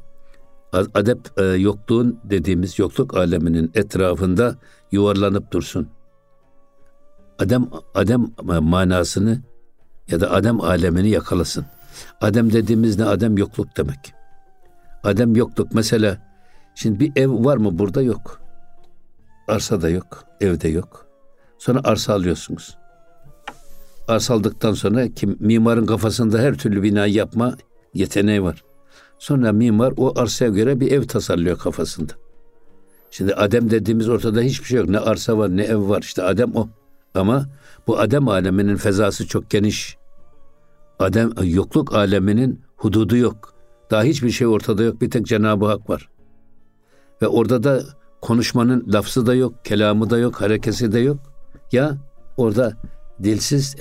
adep 0.73 1.19
e, 1.37 1.43
yokluğun 1.43 2.21
dediğimiz 2.25 2.79
yokluk 2.79 3.17
aleminin 3.17 3.71
etrafında 3.75 4.57
yuvarlanıp 4.93 5.53
dursun. 5.53 5.89
Adem 7.39 7.69
adem 7.95 8.27
manasını 8.61 9.43
ya 10.09 10.21
da 10.21 10.31
adem 10.31 10.61
alemini 10.61 11.11
yakalasın. 11.11 11.65
Adem 12.21 12.53
dediğimiz 12.53 12.99
ne? 12.99 13.05
Adem 13.05 13.39
yokluk 13.39 13.77
demek. 13.77 14.15
Adem 15.05 15.37
yokluk 15.37 15.75
mesela 15.75 16.19
şimdi 16.75 17.01
bir 17.01 17.13
ev 17.17 17.45
var 17.45 17.57
mı 17.57 17.79
burada 17.79 18.03
yok. 18.03 18.41
Arsa 19.49 19.83
da 19.83 19.91
yok, 19.91 20.25
evde 20.41 20.69
yok. 20.69 21.07
Sonra 21.59 21.81
arsa 21.85 22.15
alıyorsunuz. 22.15 22.77
Arsa 24.09 24.35
aldıktan 24.35 24.73
sonra 24.73 25.09
kim 25.09 25.37
mimarın 25.41 25.87
kafasında 25.87 26.39
her 26.39 26.55
türlü 26.55 26.83
bina 26.83 27.07
yapma 27.07 27.57
yeteneği 27.95 28.43
var. 28.43 28.65
Sonra 29.19 29.53
mimar 29.53 29.95
o 29.97 30.21
arsaya 30.21 30.51
göre 30.51 30.81
bir 30.81 30.93
ev 30.93 31.03
tasarlıyor 31.03 31.59
kafasında. 31.59 32.13
Şimdi 33.11 33.35
Adem 33.35 33.71
dediğimiz 33.71 34.09
ortada 34.09 34.41
hiçbir 34.41 34.67
şey 34.67 34.79
yok. 34.79 34.89
Ne 34.89 34.99
arsa 34.99 35.39
var 35.39 35.57
ne 35.57 35.63
ev 35.63 35.89
var. 35.89 36.03
İşte 36.03 36.23
Adem 36.23 36.57
o. 36.57 36.69
Ama 37.15 37.47
bu 37.87 37.99
Adem 37.99 38.29
aleminin 38.29 38.77
fezası 38.77 39.27
çok 39.27 39.51
geniş. 39.51 39.97
Adem 40.99 41.31
yokluk 41.43 41.95
aleminin 41.95 42.61
hududu 42.77 43.17
yok. 43.17 43.55
Daha 43.91 44.03
hiçbir 44.03 44.31
şey 44.31 44.47
ortada 44.47 44.83
yok. 44.83 45.01
Bir 45.01 45.11
tek 45.11 45.27
Cenab-ı 45.27 45.67
Hak 45.67 45.91
var. 45.91 46.09
Ve 47.23 47.29
orada 47.29 47.63
da 47.63 47.83
konuşmanın 48.21 48.93
lafzı 48.93 49.27
da 49.27 49.35
yok, 49.35 49.65
kelamı 49.65 50.11
da 50.11 50.19
yok, 50.19 50.41
harekesi 50.41 50.93
de 50.93 50.99
yok. 50.99 51.19
Ya 51.73 51.97
orada 52.37 52.73
dilsiz, 53.23 53.77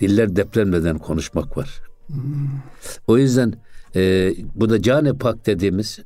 diller 0.00 0.36
depremleden 0.36 0.98
konuşmak 0.98 1.56
var. 1.56 1.82
O 3.06 3.18
yüzden 3.18 3.54
e, 3.96 4.32
bu 4.54 4.70
da 4.70 4.82
cane 4.82 5.12
pak 5.12 5.46
dediğimiz 5.46 5.98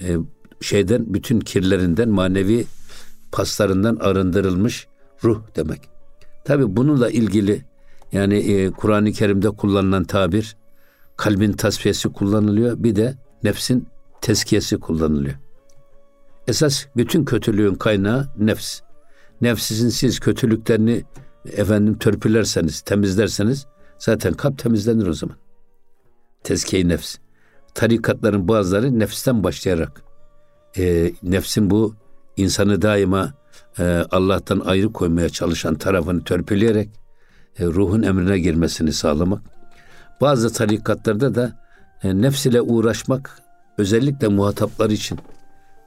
e, 0.00 0.16
şeyden 0.60 1.14
bütün 1.14 1.40
kirlerinden 1.40 2.08
manevi 2.08 2.66
paslarından 3.32 3.96
arındırılmış 3.96 4.86
ruh 5.24 5.42
demek. 5.56 5.80
Tabi 6.44 6.76
bununla 6.76 7.10
ilgili 7.10 7.64
yani 8.12 8.36
e, 8.36 8.70
Kur'an-ı 8.70 9.12
Kerim'de 9.12 9.50
kullanılan 9.50 10.04
tabir 10.04 10.56
kalbin 11.16 11.52
tasfiyesi 11.52 12.08
kullanılıyor. 12.08 12.84
Bir 12.84 12.96
de 12.96 13.14
nefsin 13.44 13.88
tezkiyesi 14.20 14.76
kullanılıyor. 14.76 15.34
Esas 16.48 16.86
bütün 16.96 17.24
kötülüğün 17.24 17.74
kaynağı 17.74 18.28
nefs. 18.38 18.80
Nefsizin 19.40 19.88
siz 19.88 20.20
kötülüklerini 20.20 21.04
efendim 21.52 21.98
törpülerseniz, 21.98 22.80
temizlerseniz 22.80 23.66
Zaten 24.00 24.34
kalp 24.34 24.58
temizlenir 24.58 25.06
o 25.06 25.12
zaman. 25.12 25.36
Tezkiye 26.44 26.88
nefs. 26.88 27.16
Tarikatların 27.74 28.48
bazıları 28.48 28.98
nefsten 28.98 29.44
başlayarak 29.44 30.02
e, 30.78 31.12
nefsin 31.22 31.70
bu 31.70 31.94
insanı 32.36 32.82
daima 32.82 33.34
e, 33.78 34.04
Allah'tan 34.10 34.60
ayrı 34.60 34.92
koymaya 34.92 35.28
çalışan 35.28 35.74
tarafını 35.74 36.24
törpüleyerek 36.24 36.88
e, 37.58 37.64
ruhun 37.64 38.02
emrine 38.02 38.38
girmesini 38.38 38.92
sağlamak. 38.92 39.42
Bazı 40.20 40.52
tarikatlarda 40.52 41.34
da 41.34 41.58
e, 42.02 42.22
nefs 42.22 42.46
ile 42.46 42.60
uğraşmak 42.60 43.38
özellikle 43.78 44.28
muhataplar 44.28 44.90
için 44.90 45.18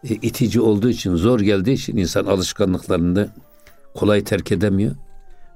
e, 0.04 0.14
itici 0.14 0.62
olduğu 0.62 0.90
için, 0.90 1.16
zor 1.16 1.40
geldiği 1.40 1.74
için 1.74 1.98
insan 1.98 2.26
alışkanlıklarını 2.26 3.30
kolay 3.94 4.24
terk 4.24 4.52
edemiyor. 4.52 4.96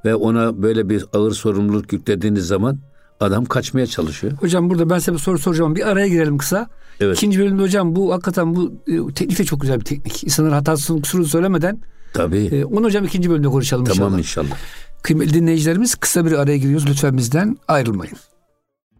Ve 0.05 0.15
ona 0.15 0.61
böyle 0.61 0.89
bir 0.89 1.05
ağır 1.13 1.31
sorumluluk 1.31 1.93
yüklediğiniz 1.93 2.47
zaman 2.47 2.79
adam 3.19 3.45
kaçmaya 3.45 3.87
çalışıyor. 3.87 4.33
Hocam 4.33 4.69
burada 4.69 4.89
ben 4.89 4.99
size 4.99 5.13
bir 5.13 5.17
soru 5.17 5.39
soracağım. 5.39 5.75
Bir 5.75 5.87
araya 5.87 6.07
girelim 6.07 6.37
kısa. 6.37 6.67
Evet. 6.99 7.17
İkinci 7.17 7.39
bölümde 7.39 7.61
hocam 7.61 7.95
bu 7.95 8.13
hakikaten 8.13 8.55
bu 8.55 8.73
e, 8.87 9.13
teknik 9.13 9.39
de 9.39 9.43
çok 9.43 9.61
güzel 9.61 9.79
bir 9.79 9.85
teknik. 9.85 10.23
İnsanlar 10.23 10.53
hatasını 10.53 11.01
kusurunu 11.01 11.25
söylemeden. 11.25 11.81
Tabii. 12.13 12.45
E, 12.45 12.65
onu 12.65 12.85
hocam 12.85 13.05
ikinci 13.05 13.29
bölümde 13.29 13.47
konuşalım 13.47 13.85
tamam 13.85 13.97
inşallah. 13.97 14.09
Tamam 14.09 14.19
inşallah. 14.19 14.57
Kıymetli 15.03 15.33
dinleyicilerimiz 15.33 15.95
kısa 15.95 16.25
bir 16.25 16.31
araya 16.31 16.57
giriyoruz. 16.57 16.87
Lütfen 16.89 17.17
bizden 17.17 17.57
ayrılmayın. 17.67 18.17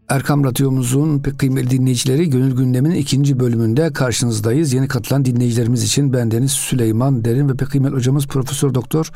Erkam 0.08 0.44
Radyomuzun 0.44 1.18
pek 1.18 1.38
kıymetli 1.38 1.70
dinleyicileri 1.70 2.30
Gönül 2.30 2.56
Gündemi'nin 2.56 2.94
ikinci 2.94 3.40
bölümünde 3.40 3.92
karşınızdayız. 3.92 4.72
Yeni 4.72 4.88
katılan 4.88 5.24
dinleyicilerimiz 5.24 5.84
için 5.84 6.12
bendeniz 6.12 6.52
Süleyman 6.52 7.24
Derin 7.24 7.48
ve 7.48 7.56
pek 7.56 7.70
kıymetli 7.70 7.96
hocamız 7.96 8.26
Profesör 8.26 8.74
Doktor 8.74 9.10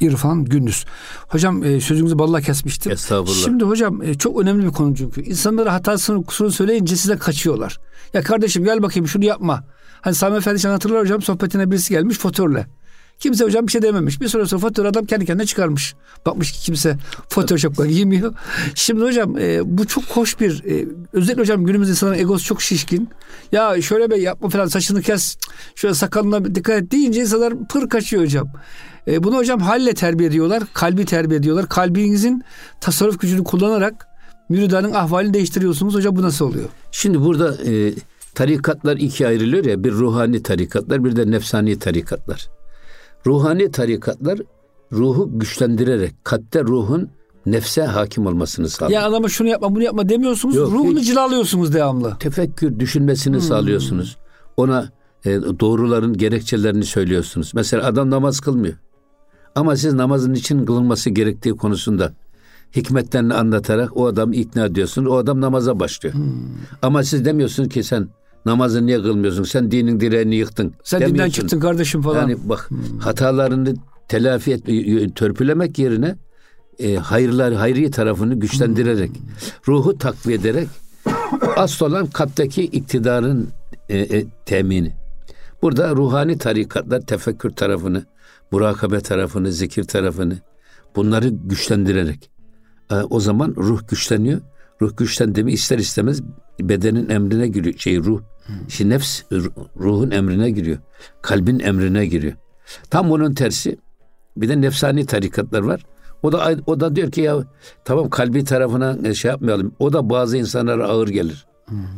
İrfan 0.00 0.44
Gündüz. 0.44 0.84
Hocam 1.28 1.64
e, 1.64 1.80
sözünüzü 1.80 2.18
balla 2.18 2.40
kesmiştim. 2.40 2.92
Estağfurullah. 2.92 3.44
Şimdi 3.44 3.64
hocam 3.64 4.02
e, 4.02 4.14
çok 4.14 4.40
önemli 4.40 4.66
bir 4.66 4.72
konu 4.72 4.96
çünkü. 4.96 5.22
İnsanlara 5.22 5.72
hatasını 5.72 6.24
kusurunu 6.24 6.52
söyleyince 6.52 6.96
size 6.96 7.16
kaçıyorlar. 7.16 7.78
Ya 8.12 8.22
kardeşim 8.22 8.64
gel 8.64 8.82
bakayım 8.82 9.08
şunu 9.08 9.24
yapma. 9.24 9.64
Hani 10.00 10.14
Sami 10.14 10.36
Efendi 10.36 10.68
hatırlar 10.68 11.00
hocam 11.00 11.22
sohbetine 11.22 11.70
birisi 11.70 11.90
gelmiş 11.94 12.18
fotörle. 12.18 12.66
Kimse 13.18 13.44
hocam 13.44 13.66
bir 13.66 13.72
şey 13.72 13.82
dememiş. 13.82 14.20
Bir 14.20 14.28
süre 14.28 14.46
sonra 14.46 14.60
fatura 14.60 14.88
adam 14.88 15.04
kendi 15.04 15.26
kendine 15.26 15.46
çıkarmış. 15.46 15.94
Bakmış 16.26 16.52
ki 16.52 16.60
kimse 16.60 16.96
Photoshop'la 17.30 17.86
giymiyor. 17.86 18.34
Şimdi 18.74 19.02
hocam 19.02 19.38
e, 19.38 19.60
bu 19.78 19.86
çok 19.86 20.04
hoş 20.04 20.40
bir 20.40 20.64
e, 20.64 20.88
özellikle 21.12 21.42
hocam 21.42 21.64
günümüz 21.64 21.90
insanların 21.90 22.18
egosu 22.18 22.44
çok 22.44 22.62
şişkin. 22.62 23.08
Ya 23.52 23.82
şöyle 23.82 24.10
bir 24.10 24.16
yapma 24.16 24.48
falan 24.48 24.66
saçını 24.66 25.02
kes. 25.02 25.36
Şöyle 25.74 25.94
sakalına 25.94 26.54
dikkat 26.54 26.82
et 26.82 26.90
deyince 26.90 27.20
insanlar 27.20 27.68
pır 27.68 27.88
kaçıyor 27.88 28.22
hocam. 28.22 28.48
E, 29.08 29.22
bunu 29.22 29.36
hocam 29.36 29.60
halle 29.60 29.94
terbiye 29.94 30.28
ediyorlar. 30.28 30.62
Kalbi 30.74 31.04
terbiye 31.04 31.40
ediyorlar. 31.40 31.68
Kalbinizin 31.68 32.44
tasarruf 32.80 33.20
gücünü 33.20 33.44
kullanarak 33.44 34.06
müridanın 34.48 34.92
ahvalini 34.92 35.34
değiştiriyorsunuz. 35.34 35.94
Hocam 35.94 36.16
bu 36.16 36.22
nasıl 36.22 36.44
oluyor? 36.44 36.68
Şimdi 36.92 37.20
burada 37.20 37.70
e, 37.70 37.94
tarikatlar 38.34 38.96
ikiye 38.96 39.28
ayrılıyor 39.28 39.64
ya. 39.64 39.84
Bir 39.84 39.92
ruhani 39.92 40.42
tarikatlar 40.42 41.04
bir 41.04 41.16
de 41.16 41.30
nefsani 41.30 41.78
tarikatlar. 41.78 42.48
Ruhani 43.26 43.70
tarikatlar 43.70 44.38
ruhu 44.92 45.38
güçlendirerek 45.38 46.24
kalpte 46.24 46.62
ruhun 46.62 47.10
nefse 47.46 47.82
hakim 47.82 48.26
olmasını 48.26 48.68
sağlıyor. 48.68 49.00
Ya 49.00 49.08
adama 49.08 49.28
şunu 49.28 49.48
yapma 49.48 49.74
bunu 49.74 49.82
yapma 49.82 50.08
demiyorsunuz. 50.08 50.56
Yok, 50.56 50.72
ruhunu 50.72 50.98
hiç, 50.98 51.06
cilalıyorsunuz 51.06 51.74
devamlı. 51.74 52.16
Tefekkür 52.20 52.78
düşünmesini 52.78 53.34
hmm. 53.34 53.42
sağlıyorsunuz. 53.42 54.16
Ona 54.56 54.88
e, 55.24 55.30
doğruların 55.60 56.16
gerekçelerini 56.16 56.84
söylüyorsunuz. 56.84 57.52
Mesela 57.54 57.86
adam 57.86 58.10
namaz 58.10 58.40
kılmıyor. 58.40 58.74
Ama 59.54 59.76
siz 59.76 59.94
namazın 59.94 60.34
için 60.34 60.66
kılınması 60.66 61.10
gerektiği 61.10 61.56
konusunda 61.56 62.12
hikmetlerini 62.76 63.34
anlatarak 63.34 63.96
o 63.96 64.06
adamı 64.06 64.34
ikna 64.34 64.66
ediyorsunuz. 64.66 65.12
O 65.12 65.16
adam 65.16 65.40
namaza 65.40 65.80
başlıyor. 65.80 66.14
Hmm. 66.14 66.22
Ama 66.82 67.02
siz 67.02 67.24
demiyorsunuz 67.24 67.68
ki 67.68 67.82
sen 67.82 68.08
namazı 68.46 68.86
niye 68.86 69.02
kılmıyorsun? 69.02 69.42
Sen 69.42 69.70
dinin 69.70 70.00
direğini 70.00 70.34
yıktın. 70.34 70.74
Sen 70.84 71.00
dinden 71.00 71.30
çıktın 71.30 71.60
kardeşim 71.60 72.02
falan. 72.02 72.20
Yani 72.20 72.36
bak 72.44 72.70
hmm. 72.70 72.98
hatalarını 72.98 73.74
telafi 74.08 74.52
et, 74.52 74.66
törpülemek 75.16 75.78
yerine 75.78 76.16
e, 76.78 76.94
hayırlar 76.94 77.54
hayri 77.54 77.90
tarafını 77.90 78.34
güçlendirerek, 78.34 79.10
hmm. 79.10 79.24
ruhu 79.68 79.98
takviye 79.98 80.38
ederek 80.38 80.68
asıl 81.56 81.86
olan 81.86 82.06
kalpteki 82.06 82.62
iktidarın 82.62 83.48
e, 83.88 83.98
e, 83.98 84.24
temini. 84.44 84.92
Burada 85.62 85.96
ruhani 85.96 86.38
tarikatlar 86.38 87.00
tefekkür 87.00 87.50
tarafını, 87.50 88.04
murakabe 88.50 89.00
tarafını, 89.00 89.52
zikir 89.52 89.84
tarafını 89.84 90.38
bunları 90.96 91.28
güçlendirerek 91.28 92.30
e, 92.90 92.94
o 92.94 93.20
zaman 93.20 93.54
ruh 93.56 93.88
güçleniyor. 93.88 94.40
Ruh 94.82 94.96
güçlendi 94.96 95.44
mi 95.44 95.52
ister 95.52 95.78
istemez 95.78 96.22
bedenin 96.60 97.08
emrine 97.08 97.48
giriyor. 97.48 97.78
Şey 97.78 97.98
ruh. 97.98 98.22
Şimdi 98.68 98.94
nefs 98.94 99.22
ruhun 99.80 100.10
emrine 100.10 100.50
giriyor. 100.50 100.78
Kalbin 101.22 101.58
emrine 101.58 102.06
giriyor. 102.06 102.34
Tam 102.90 103.10
bunun 103.10 103.34
tersi 103.34 103.78
bir 104.36 104.48
de 104.48 104.60
nefsani 104.60 105.06
tarikatlar 105.06 105.60
var. 105.60 105.86
O 106.22 106.32
da 106.32 106.56
o 106.66 106.80
da 106.80 106.96
diyor 106.96 107.10
ki 107.10 107.20
ya 107.20 107.36
tamam 107.84 108.10
kalbi 108.10 108.44
tarafına 108.44 108.98
e, 109.04 109.14
şey 109.14 109.30
yapmayalım. 109.30 109.72
O 109.78 109.92
da 109.92 110.10
bazı 110.10 110.36
insanlara 110.36 110.88
ağır 110.88 111.08
gelir. 111.08 111.46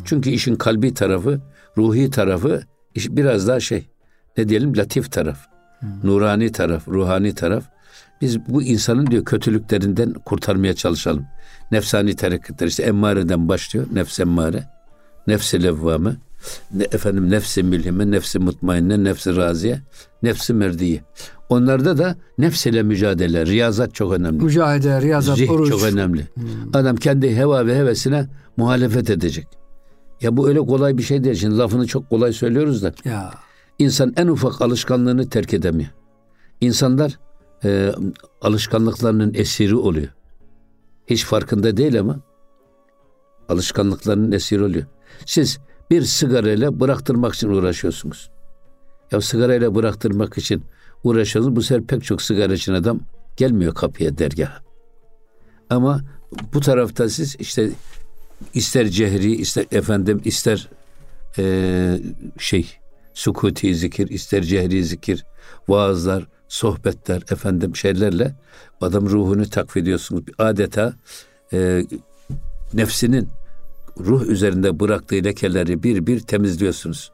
Çünkü 0.05 0.31
işin 0.31 0.57
kalbi 0.57 0.95
tarafı, 0.95 1.41
ruhi 1.79 2.11
tarafı 2.11 2.63
iş 2.95 3.11
biraz 3.11 3.49
daha 3.49 3.61
şey 3.61 3.89
ne 4.37 4.49
diyelim 4.49 4.77
latif 4.77 5.13
taraf. 5.13 5.39
Nurani 6.05 6.53
taraf, 6.53 6.89
ruhani 6.89 7.35
taraf. 7.35 7.65
Biz 8.21 8.47
bu 8.49 8.63
insanın 8.63 9.07
diyor 9.07 9.25
kötülüklerinden 9.25 10.13
kurtarmaya 10.13 10.75
çalışalım. 10.75 11.27
Nefsani 11.73 12.17
tarikatlar 12.17 12.67
işte 12.67 12.83
emmareden 12.83 13.49
başlıyor. 13.49 13.87
Nefs 13.93 14.21
emmare, 14.21 14.65
nefs-i 15.27 15.63
levvame, 15.63 16.17
ne, 16.75 16.83
efendim 16.93 17.31
nefsi 17.31 17.63
mülhime, 17.63 18.11
nefsi 18.11 18.39
mutmainne, 18.39 19.05
nefsi 19.05 19.37
raziye, 19.37 19.81
nefsi 20.23 20.55
merdiye. 20.55 21.05
Onlarda 21.49 21.99
da 21.99 22.17
nefs 22.39 22.67
ile 22.67 22.83
mücadele, 22.83 23.47
riyazat 23.47 23.95
çok 23.95 24.13
önemli. 24.13 24.45
Mücadele, 24.45 25.01
riyazat, 25.01 25.37
Zih 25.37 25.51
oruç. 25.51 25.71
çok 25.71 25.83
önemli. 25.83 26.29
Hmm. 26.35 26.47
Adam 26.73 26.97
kendi 26.97 27.37
heva 27.37 27.67
ve 27.67 27.77
hevesine 27.77 28.29
muhalefet 28.57 29.11
edecek. 29.11 29.47
Ya 30.21 30.37
bu 30.37 30.49
öyle 30.49 30.59
kolay 30.61 30.99
bir 30.99 31.03
şey 31.03 31.25
değil. 31.25 31.35
Şimdi 31.37 31.59
lafını 31.59 31.87
çok 31.87 32.11
kolay 32.11 32.33
söylüyoruz 32.33 32.83
da. 32.83 32.93
Ya. 33.05 33.31
İnsan 33.79 34.13
en 34.17 34.27
ufak 34.27 34.63
alışkanlığını 34.63 35.29
terk 35.31 35.55
edemiyor. 35.55 35.91
İnsanlar 36.61 37.19
e, 37.65 37.93
alışkanlıklarının 38.43 39.35
esiri 39.35 39.77
oluyor. 39.77 40.09
Hiç 41.07 41.25
farkında 41.25 41.77
değil 41.77 42.01
ama 42.01 42.21
alışkanlıklarının 43.49 44.33
esiri 44.33 44.65
oluyor. 44.65 44.85
Siz 45.27 45.59
bir 45.91 46.03
sigarayla 46.03 46.81
bıraktırmak 46.81 47.35
için 47.35 47.49
uğraşıyorsunuz. 47.49 48.31
Ya 49.13 49.21
sigarayla 49.21 49.75
bıraktırmak 49.75 50.39
için 50.39 50.65
uğraşıyorsunuz. 51.05 51.57
Bu 51.57 51.63
sefer 51.63 51.87
pek 51.87 52.05
çok 52.05 52.23
sigara 52.23 52.55
için 52.55 52.73
adam 52.73 53.01
gelmiyor 53.37 53.75
kapıya 53.75 54.19
dergaha. 54.19 54.59
Ama 55.71 56.01
bu 56.55 56.61
tarafta 56.61 57.09
siz 57.09 57.37
işte 57.39 57.71
ister 58.55 58.89
cehri, 58.89 59.33
ister 59.37 59.67
efendim, 59.71 60.21
ister 60.25 60.69
e, 61.39 61.99
şey 62.39 62.77
sukuti 63.15 63.75
zikir, 63.75 64.09
ister 64.09 64.43
cehri 64.43 64.85
zikir, 64.85 65.25
vaazlar, 65.69 66.27
sohbetler, 66.49 67.23
efendim 67.31 67.77
şeylerle 67.77 68.35
adam 68.81 69.07
ruhunu 69.07 69.51
takviye 69.51 69.83
ediyorsunuz. 69.83 70.25
Adeta 70.39 70.95
e, 71.53 71.85
nefsinin 72.75 73.29
ruh 74.01 74.23
üzerinde 74.27 74.81
bıraktığı 74.81 75.25
lekeleri 75.25 75.83
bir 75.83 76.07
bir 76.07 76.21
temizliyorsunuz. 76.21 77.13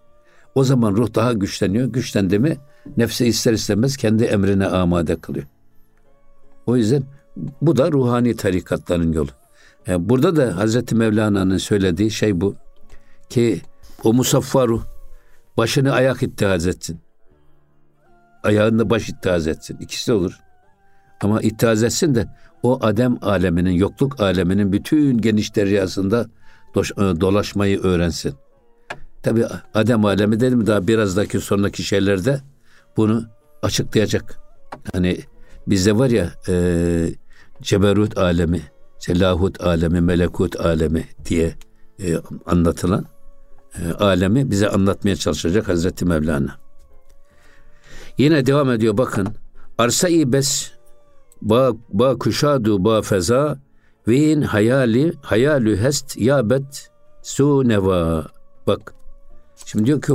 O 0.55 0.65
zaman 0.65 0.93
ruh 0.97 1.15
daha 1.15 1.33
güçleniyor. 1.33 1.87
Güçlendi 1.87 2.39
mi 2.39 2.57
nefsi 2.97 3.27
ister 3.27 3.53
istemez 3.53 3.97
kendi 3.97 4.25
emrine 4.25 4.67
amade 4.67 5.17
kılıyor. 5.17 5.47
O 6.67 6.77
yüzden 6.77 7.03
bu 7.63 7.77
da 7.77 7.93
ruhani 7.93 8.37
tarikatların 8.37 9.13
yolu. 9.13 9.31
Yani 9.87 10.09
burada 10.09 10.37
da 10.37 10.57
Hazreti 10.57 10.95
Mevlana'nın 10.95 11.59
söylediği 11.59 12.11
şey 12.11 12.41
bu. 12.41 12.55
Ki 13.29 13.61
o 14.05 14.13
musaffa 14.13 14.69
ruh 14.69 14.83
başını 15.57 15.93
ayak 15.93 16.23
ittihaz 16.23 16.67
etsin. 16.67 17.01
Ayağını 18.43 18.91
baş 18.91 19.09
ittihaz 19.09 19.47
etsin. 19.47 19.77
İkisi 19.81 20.09
de 20.09 20.13
olur. 20.13 20.41
Ama 21.21 21.41
ittihaz 21.41 21.83
etsin 21.83 22.15
de 22.15 22.29
o 22.63 22.79
Adem 22.83 23.19
aleminin, 23.23 23.71
yokluk 23.71 24.21
aleminin 24.21 24.73
bütün 24.73 25.19
geniş 25.19 25.57
deryasında 25.57 26.21
e, 26.23 26.27
dolaşmayı 26.97 27.81
öğrensin. 27.81 28.35
Tabi 29.23 29.47
Adem 29.75 30.05
alemi 30.05 30.41
dedim 30.41 30.67
daha 30.67 30.89
birazdaki 30.89 31.41
sonraki 31.41 31.83
şeylerde 31.83 32.41
bunu 32.97 33.25
açıklayacak. 33.63 34.39
Hani 34.93 35.19
bizde 35.67 35.99
var 35.99 36.11
ya 36.11 36.33
e, 36.49 36.55
ceberut 37.63 38.19
alemi, 38.19 38.63
selahut 38.99 39.61
alemi, 39.61 40.01
melekut 40.01 40.61
alemi 40.61 41.09
diye 41.25 41.55
e, 42.03 42.17
anlatılan 42.47 43.07
e, 43.79 43.93
alemi 43.93 44.51
bize 44.51 44.69
anlatmaya 44.69 45.17
çalışacak 45.17 45.69
Hazreti 45.69 46.05
Mevlana. 46.05 46.57
Yine 48.19 48.47
devam 48.47 48.71
ediyor 48.71 48.99
bakın. 48.99 49.29
Arsa-i 49.79 50.33
bes 50.33 50.73
ba, 51.43 51.73
ba 51.89 52.19
kuşadu 52.19 52.85
ba 52.85 53.03
feza 53.03 53.59
ve 54.09 54.45
hayali 54.45 55.13
hayalü 55.23 55.77
hest 55.77 56.17
yabet 56.17 56.91
su 57.23 57.69
neva. 57.69 58.27
Bak 58.67 58.95
Şimdi 59.67 59.87
diyor 59.87 60.03
ki 60.03 60.13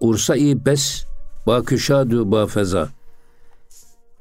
ursa 0.00 0.36
iyi 0.36 0.64
bes 0.64 1.04
ba 1.46 1.64
küşadu 1.64 2.32
ba 2.32 2.46
feza. 2.46 2.88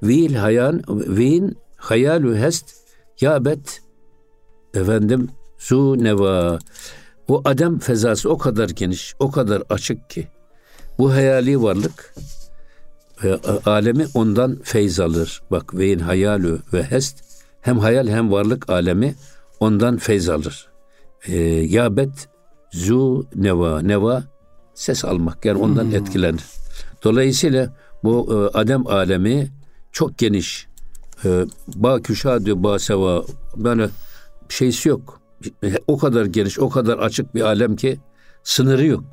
Vil 0.04 0.36
hayan 0.36 0.84
vin 0.88 1.58
hayalu 1.76 2.36
hest 2.36 2.76
yabet 3.22 3.82
efendim 4.74 5.30
zu 5.60 6.04
neva. 6.04 6.60
Bu 7.28 7.41
Adem 7.46 7.80
fezası 7.80 8.30
o 8.30 8.38
kadar 8.38 8.70
geniş, 8.70 9.15
o 9.20 9.32
kadar 9.32 9.63
açık 9.70 10.10
ki 10.10 10.28
bu 11.00 11.13
hayali 11.13 11.62
varlık 11.62 12.15
e, 13.24 13.34
alemi 13.65 14.08
ondan 14.13 14.60
feyz 14.63 15.00
alır. 15.00 15.41
Bak 15.52 15.74
veyin 15.74 16.00
hayalü 16.00 16.60
ve 16.74 16.84
hest 16.84 17.26
hem 17.67 17.80
hayal 17.80 18.08
hem 18.08 18.32
varlık 18.32 18.69
alemi 18.69 19.15
ondan 19.60 19.97
feyz 19.97 20.30
alır. 20.30 20.67
E, 21.27 21.38
yabet 21.47 22.30
zu 22.71 23.27
neva 23.36 23.82
neva 23.82 24.23
ses 24.73 25.06
almak 25.06 25.45
yani 25.45 25.60
ondan 25.60 25.84
hmm. 25.84 25.95
etkilenir. 25.95 26.43
Dolayısıyla 27.03 27.73
bu 28.03 28.27
e, 28.32 28.58
Adem 28.58 28.88
alemi 28.88 29.51
çok 29.91 30.17
geniş. 30.17 30.67
E, 31.25 31.45
ba 31.75 32.01
küşadü 32.01 32.63
ba 32.63 32.80
seva 32.80 33.23
böyle 33.56 33.89
şeysi 34.49 34.89
yok. 34.89 35.21
O 35.88 35.97
kadar 35.97 36.25
geniş, 36.25 36.60
o 36.60 36.69
kadar 36.69 36.97
açık 36.97 37.36
bir 37.36 37.41
alem 37.41 37.75
ki 37.75 37.99
sınırı 38.43 38.86
yok. 38.86 39.03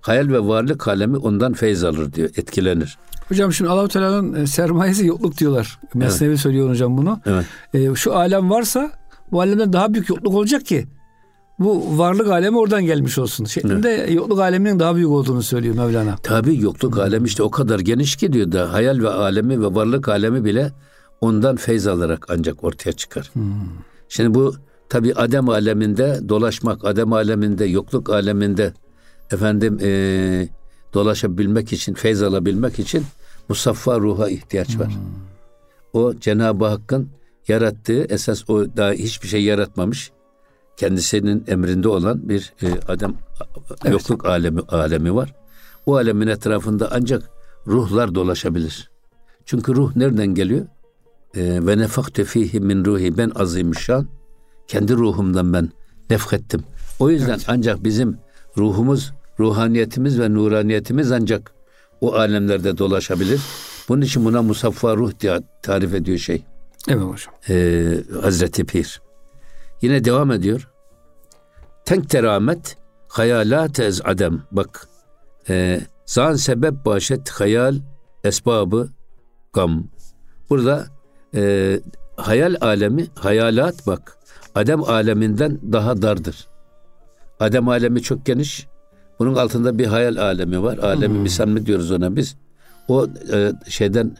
Hayal 0.00 0.28
ve 0.28 0.38
varlık 0.38 0.88
alemi 0.88 1.16
ondan 1.16 1.52
feyz 1.52 1.84
alır 1.84 2.12
diyor, 2.12 2.30
etkilenir. 2.36 2.98
Hocam 3.28 3.52
şimdi 3.52 3.70
Allahu 3.70 3.88
Teala'nın 3.88 4.34
e, 4.34 4.46
sermayesi 4.46 5.06
yokluk 5.06 5.38
diyorlar. 5.38 5.78
Mesnevi 5.94 6.30
evet. 6.30 6.40
söylüyor 6.40 6.70
hocam 6.70 6.98
bunu. 6.98 7.20
Evet. 7.26 7.46
E, 7.74 7.94
şu 7.94 8.16
alem 8.16 8.50
varsa 8.50 8.92
bu 9.32 9.40
alemden 9.40 9.72
daha 9.72 9.94
büyük 9.94 10.08
yokluk 10.08 10.34
olacak 10.34 10.66
ki 10.66 10.86
bu 11.58 11.98
varlık 11.98 12.28
alemi 12.28 12.58
oradan 12.58 12.84
gelmiş 12.84 13.18
olsun. 13.18 13.44
Şeklinde 13.44 13.90
evet. 13.90 14.14
yokluk 14.14 14.40
aleminin 14.40 14.80
daha 14.80 14.96
büyük 14.96 15.08
olduğunu 15.08 15.42
söylüyor 15.42 15.74
Mevlana. 15.74 16.16
Tabii 16.22 16.60
yokluk 16.60 16.98
alemi 16.98 17.26
işte 17.26 17.42
o 17.42 17.50
kadar 17.50 17.80
geniş 17.80 18.16
ki 18.16 18.32
diyor 18.32 18.52
da 18.52 18.72
hayal 18.72 18.98
ve 18.98 19.08
alemi 19.08 19.60
ve 19.60 19.74
varlık 19.74 20.08
alemi 20.08 20.44
bile 20.44 20.72
ondan 21.20 21.56
feyz 21.56 21.86
alarak 21.86 22.26
ancak 22.28 22.64
ortaya 22.64 22.92
çıkar. 22.92 23.30
Hmm. 23.32 23.42
Şimdi 24.08 24.34
bu 24.34 24.54
tabi 24.88 25.14
Adem 25.14 25.48
aleminde 25.48 26.20
dolaşmak, 26.28 26.84
Adem 26.84 27.12
aleminde, 27.12 27.64
yokluk 27.64 28.10
aleminde 28.10 28.72
efendim 29.30 29.78
e, 29.82 30.48
dolaşabilmek 30.94 31.72
için, 31.72 31.94
feyz 31.94 32.22
alabilmek 32.22 32.78
için 32.78 33.04
musaffa 33.48 34.00
ruha 34.00 34.28
ihtiyaç 34.28 34.78
var. 34.78 34.88
Hmm. 34.88 36.02
O 36.02 36.14
Cenab-ı 36.14 36.66
Hakk'ın 36.66 37.08
yarattığı 37.48 38.04
esas 38.04 38.50
o 38.50 38.76
daha 38.76 38.92
hiçbir 38.92 39.28
şey 39.28 39.44
yaratmamış 39.44 40.12
kendisinin 40.76 41.44
emrinde 41.46 41.88
olan 41.88 42.28
bir 42.28 42.52
e, 42.62 42.66
adam 42.88 43.14
evet. 43.84 43.92
yokluk 43.92 44.26
alemi 44.26 44.60
alemi 44.60 45.14
var. 45.14 45.34
O 45.86 45.96
alemin 45.96 46.26
etrafında 46.26 46.88
ancak 46.92 47.30
ruhlar 47.66 48.14
dolaşabilir. 48.14 48.90
Çünkü 49.44 49.74
ruh 49.74 49.96
nereden 49.96 50.26
geliyor? 50.26 50.66
E, 51.34 51.66
ve 51.66 51.78
nefakte 51.78 52.24
fihi 52.24 52.60
min 52.60 52.84
ruhi 52.84 53.18
ben 53.18 53.32
azimüşşan 53.34 54.08
kendi 54.66 54.94
ruhumdan 54.94 55.52
ben 55.52 55.70
nefkettim. 56.10 56.64
O 56.98 57.10
yüzden 57.10 57.28
evet. 57.28 57.44
ancak 57.48 57.84
bizim 57.84 58.18
ruhumuz, 58.56 59.12
ruhaniyetimiz 59.40 60.20
ve 60.20 60.34
nuraniyetimiz 60.34 61.12
ancak 61.12 61.52
o 62.00 62.14
alemlerde 62.14 62.78
dolaşabilir. 62.78 63.40
Bunun 63.88 64.02
için 64.02 64.24
buna 64.24 64.42
musaffa 64.42 64.96
ruh 64.96 65.12
diye 65.20 65.40
tarif 65.62 65.94
ediyor 65.94 66.18
şey. 66.18 66.44
Evet 66.88 67.02
hocam. 67.02 67.34
Ee, 67.48 67.96
Hazreti 68.22 68.64
Pir. 68.64 69.02
Yine 69.82 70.04
devam 70.04 70.32
ediyor. 70.32 70.68
Tenk 71.84 72.10
teramet 72.10 72.76
hayalat 73.08 73.80
ez 73.80 74.00
adem. 74.04 74.42
Bak 74.52 74.88
e, 75.48 75.80
zan 76.06 76.34
sebep 76.34 76.84
başet 76.84 77.30
hayal 77.30 77.76
esbabı 78.24 78.88
gam. 79.52 79.84
Burada 80.50 80.86
e, 81.34 81.80
hayal 82.16 82.56
alemi, 82.60 83.06
hayalat 83.14 83.86
bak 83.86 84.18
Adem 84.54 84.84
aleminden 84.84 85.58
daha 85.72 86.02
dardır. 86.02 86.48
Adem 87.40 87.68
alemi 87.68 88.02
çok 88.02 88.26
geniş. 88.26 88.66
Bunun 89.22 89.34
altında 89.34 89.78
bir 89.78 89.86
hayal 89.86 90.16
alemi 90.16 90.62
var. 90.62 90.78
Alemi 90.78 91.14
hmm. 91.14 91.22
misal 91.22 91.48
mi 91.48 91.66
diyoruz 91.66 91.90
ona 91.90 92.16
biz. 92.16 92.36
O 92.88 93.06
e, 93.32 93.52
şeyden 93.68 94.16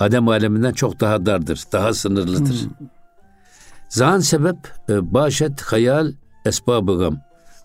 Adem 0.00 0.28
aleminden 0.28 0.72
çok 0.72 1.00
daha 1.00 1.26
dardır. 1.26 1.62
Daha 1.72 1.94
sınırlıdır. 1.94 2.62
Hmm. 2.62 2.86
Zan 3.88 4.20
sebep 4.20 4.56
e, 4.88 5.14
başet 5.14 5.60
hayal 5.60 6.12
esbabı 6.46 6.98
gam. 6.98 7.18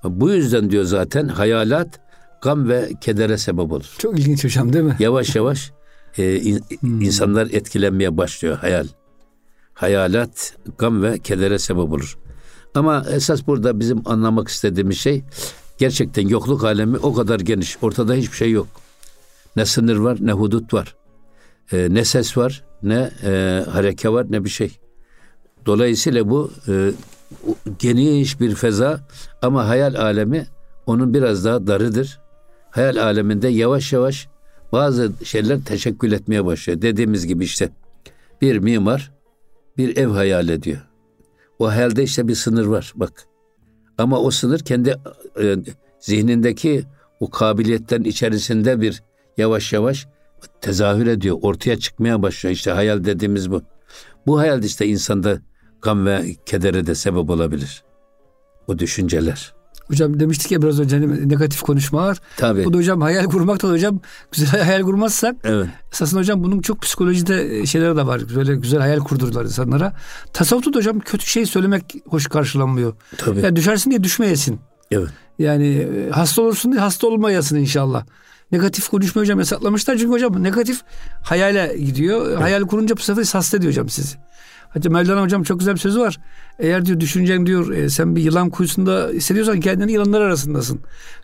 Bu 0.03 0.29
yüzden 0.29 0.69
diyor 0.69 0.83
zaten 0.83 1.27
hayalat 1.27 1.99
gam 2.41 2.69
ve 2.69 2.89
kedere 3.01 3.37
sebep 3.37 3.71
olur. 3.71 3.95
Çok 3.97 4.19
ilginç 4.19 4.43
hocam 4.43 4.73
değil 4.73 4.85
mi? 4.85 4.95
Yavaş 4.99 5.35
yavaş 5.35 5.71
e, 6.17 6.35
in, 6.35 6.61
hmm. 6.79 7.01
insanlar 7.01 7.47
etkilenmeye 7.47 8.17
başlıyor 8.17 8.57
hayal. 8.57 8.87
Hayalat 9.73 10.53
gam 10.77 11.03
ve 11.03 11.19
kedere 11.19 11.59
sebep 11.59 11.93
olur. 11.93 12.17
Ama 12.75 13.05
esas 13.11 13.47
burada 13.47 13.79
bizim 13.79 14.01
anlamak 14.05 14.47
istediğimiz 14.47 14.97
şey 14.97 15.23
gerçekten 15.77 16.27
yokluk 16.27 16.63
alemi 16.63 16.97
o 16.97 17.13
kadar 17.13 17.39
geniş. 17.39 17.77
Ortada 17.81 18.13
hiçbir 18.13 18.37
şey 18.37 18.51
yok. 18.51 18.67
Ne 19.55 19.65
sınır 19.65 19.97
var 19.97 20.17
ne 20.21 20.31
hudut 20.31 20.73
var. 20.73 20.95
E, 21.71 21.93
ne 21.93 22.05
ses 22.05 22.37
var 22.37 22.63
ne 22.83 23.11
e, 23.23 23.63
hareke 23.71 24.09
var 24.09 24.25
ne 24.29 24.43
bir 24.43 24.49
şey. 24.49 24.79
Dolayısıyla 25.65 26.29
bu 26.29 26.51
e, 26.67 26.91
geniş 27.79 28.39
bir 28.39 28.55
feza 28.55 29.07
ama 29.41 29.67
hayal 29.67 29.95
alemi 29.95 30.47
onun 30.85 31.13
biraz 31.13 31.45
daha 31.45 31.67
darıdır. 31.67 32.19
Hayal 32.69 32.97
aleminde 33.03 33.47
yavaş 33.47 33.93
yavaş 33.93 34.27
bazı 34.71 35.11
şeyler 35.23 35.59
teşekkül 35.65 36.11
etmeye 36.11 36.45
başlıyor. 36.45 36.81
Dediğimiz 36.81 37.27
gibi 37.27 37.43
işte 37.43 37.69
bir 38.41 38.57
mimar 38.57 39.11
bir 39.77 39.97
ev 39.97 40.07
hayal 40.07 40.49
ediyor. 40.49 40.81
O 41.59 41.67
hayalde 41.67 42.03
işte 42.03 42.27
bir 42.27 42.35
sınır 42.35 42.65
var 42.65 42.93
bak. 42.95 43.27
Ama 43.97 44.19
o 44.19 44.31
sınır 44.31 44.59
kendi 44.59 44.95
e, 45.41 45.55
zihnindeki 45.99 46.83
o 47.19 47.29
kabiliyetten 47.29 48.03
içerisinde 48.03 48.81
bir 48.81 49.03
yavaş 49.37 49.73
yavaş 49.73 50.07
tezahür 50.61 51.07
ediyor. 51.07 51.37
Ortaya 51.41 51.79
çıkmaya 51.79 52.21
başlıyor. 52.21 52.53
İşte 52.53 52.71
hayal 52.71 53.03
dediğimiz 53.03 53.51
bu. 53.51 53.61
Bu 54.27 54.39
hayal 54.39 54.63
işte 54.63 54.87
insanda 54.87 55.41
gam 55.81 56.05
ve 56.05 56.35
kedere 56.45 56.87
de 56.87 56.95
sebep 56.95 57.29
olabilir. 57.29 57.83
O 58.67 58.79
düşünceler. 58.79 59.56
Hocam 59.87 60.19
demiştik 60.19 60.51
ya 60.51 60.61
biraz 60.61 60.79
önce 60.79 60.99
hani 60.99 61.29
negatif 61.29 61.61
konuşmalar. 61.61 62.17
Tabii. 62.37 62.65
Bu 62.65 62.73
da 62.73 62.77
hocam 62.77 63.01
hayal 63.01 63.25
kurmak 63.25 63.63
da 63.63 63.69
hocam 63.69 63.99
güzel 64.31 64.61
hayal 64.63 64.81
kurmazsak 64.81 65.35
evet. 65.43 65.67
esasında 65.93 66.19
hocam 66.19 66.43
bunun 66.43 66.61
çok 66.61 66.81
psikolojide 66.81 67.65
şeyleri 67.65 67.97
de 67.97 68.07
var. 68.07 68.21
Böyle 68.35 68.55
güzel 68.55 68.79
hayal 68.79 68.99
kurdurdular 68.99 69.45
insanlara. 69.45 69.93
Tasavvufta 70.33 70.73
da 70.73 70.77
hocam 70.77 70.99
kötü 70.99 71.25
şey 71.25 71.45
söylemek 71.45 71.95
hoş 72.05 72.27
karşılanmıyor. 72.27 72.93
Tabii. 73.17 73.41
Yani 73.41 73.55
düşersin 73.55 73.89
diye 73.89 74.03
düşmeyesin. 74.03 74.59
Evet. 74.91 75.09
Yani 75.39 75.67
e, 75.67 76.09
hasta 76.09 76.41
olursun 76.41 76.71
diye 76.71 76.81
hasta 76.81 77.07
olmayasın 77.07 77.55
inşallah. 77.55 78.05
Negatif 78.51 78.87
konuşma 78.89 79.21
hocam 79.21 79.39
yasaklamışlar. 79.39 79.97
Çünkü 79.97 80.11
hocam 80.11 80.43
negatif 80.43 80.81
hayale 81.23 81.77
gidiyor. 81.77 82.27
Evet. 82.29 82.41
Hayal 82.41 82.63
kurunca 82.63 82.97
bu 82.97 83.01
sefer 83.01 83.25
hasta 83.33 83.57
ediyor 83.57 83.71
hocam 83.71 83.89
sizi. 83.89 84.17
Hatta 84.77 84.89
Mevlana 84.89 85.21
hocam 85.21 85.43
çok 85.43 85.59
güzel 85.59 85.73
bir 85.73 85.79
sözü 85.79 85.99
var. 85.99 86.19
Eğer 86.59 86.85
diyor 86.85 86.99
düşüncen 86.99 87.45
diyor 87.45 87.71
e, 87.71 87.89
sen 87.89 88.15
bir 88.15 88.21
yılan 88.21 88.49
kuyusunda 88.49 89.09
hissediyorsan 89.13 89.59
kendini 89.59 89.91
yılanlar 89.91 90.21
arasındasın. 90.21 90.79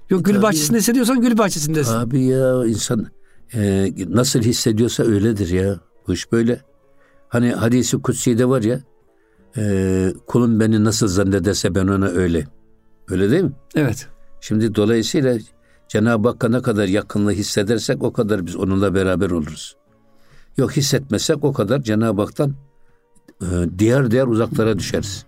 Yok 0.10 0.26
gül 0.26 0.42
bahçesinde 0.42 0.78
hissediyorsan 0.78 1.22
gül 1.22 1.38
bahçesindesin. 1.38 1.94
Abi 1.94 2.24
ya 2.24 2.66
insan 2.66 3.08
e, 3.54 3.90
nasıl 4.08 4.42
hissediyorsa 4.42 5.04
öyledir 5.04 5.50
ya. 5.50 5.80
Bu 6.08 6.14
iş 6.14 6.32
böyle. 6.32 6.62
Hani 7.30 7.52
hadisi 7.52 8.02
kutsi'de 8.02 8.50
var 8.50 8.62
ya 8.62 8.80
e, 9.58 10.14
kulum 10.28 10.60
beni 10.60 10.84
nasıl 10.84 11.08
zannederse 11.08 11.76
ben 11.76 11.88
ona 11.88 12.08
öyle. 12.08 12.48
Öyle 13.10 13.32
değil 13.32 13.44
mi? 13.44 13.52
Evet. 13.76 14.08
Şimdi 14.42 14.76
dolayısıyla 14.76 15.38
Cenab-ı 15.88 16.28
Hakk'a 16.28 16.50
ne 16.50 16.62
kadar 16.62 16.88
yakınlığı 16.88 17.32
hissedersek 17.32 18.04
o 18.04 18.14
kadar 18.14 18.46
biz 18.46 18.56
onunla 18.56 18.96
beraber 18.96 19.32
oluruz. 19.32 19.76
Yok 20.58 20.78
hissetmezsek 20.78 21.44
o 21.44 21.54
kadar 21.54 21.82
Cenab-ı 21.82 22.22
Hak'tan 22.22 22.54
diğer 23.78 24.12
diğer 24.12 24.28
uzaklara 24.28 24.80
düşeriz. 24.80 25.26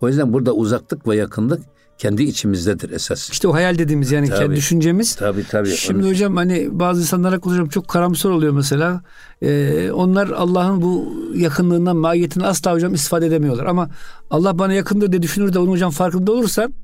O 0.00 0.08
yüzden 0.08 0.32
burada 0.32 0.52
uzaklık 0.52 1.08
ve 1.08 1.16
yakınlık 1.16 1.60
kendi 1.98 2.22
içimizdedir 2.22 2.90
esas. 2.90 3.30
İşte 3.30 3.48
o 3.48 3.54
hayal 3.54 3.78
dediğimiz 3.78 4.12
yani 4.12 4.28
tabii, 4.28 4.38
kendi 4.38 4.56
düşüncemiz. 4.56 5.14
Tabii 5.14 5.44
tabii. 5.50 5.76
Şimdi 5.76 6.02
onu... 6.04 6.10
hocam 6.10 6.36
hani 6.36 6.68
bazı 6.72 7.00
insanlara 7.00 7.36
hocam 7.36 7.68
çok 7.68 7.88
karamsar 7.88 8.30
oluyor 8.30 8.52
mesela. 8.52 9.02
Ee, 9.42 9.90
onlar 9.92 10.28
Allah'ın 10.28 10.82
bu 10.82 11.14
yakınlığından, 11.34 11.96
mahiyetinden 11.96 12.44
asla 12.44 12.72
hocam 12.72 12.94
istifade 12.94 13.26
edemiyorlar. 13.26 13.66
Ama 13.66 13.90
Allah 14.30 14.58
bana 14.58 14.72
yakındır 14.72 15.12
diye 15.12 15.22
düşünür 15.22 15.52
de 15.52 15.58
onun 15.58 15.70
hocam 15.70 15.90
farkında 15.90 16.32
olursan 16.32 16.74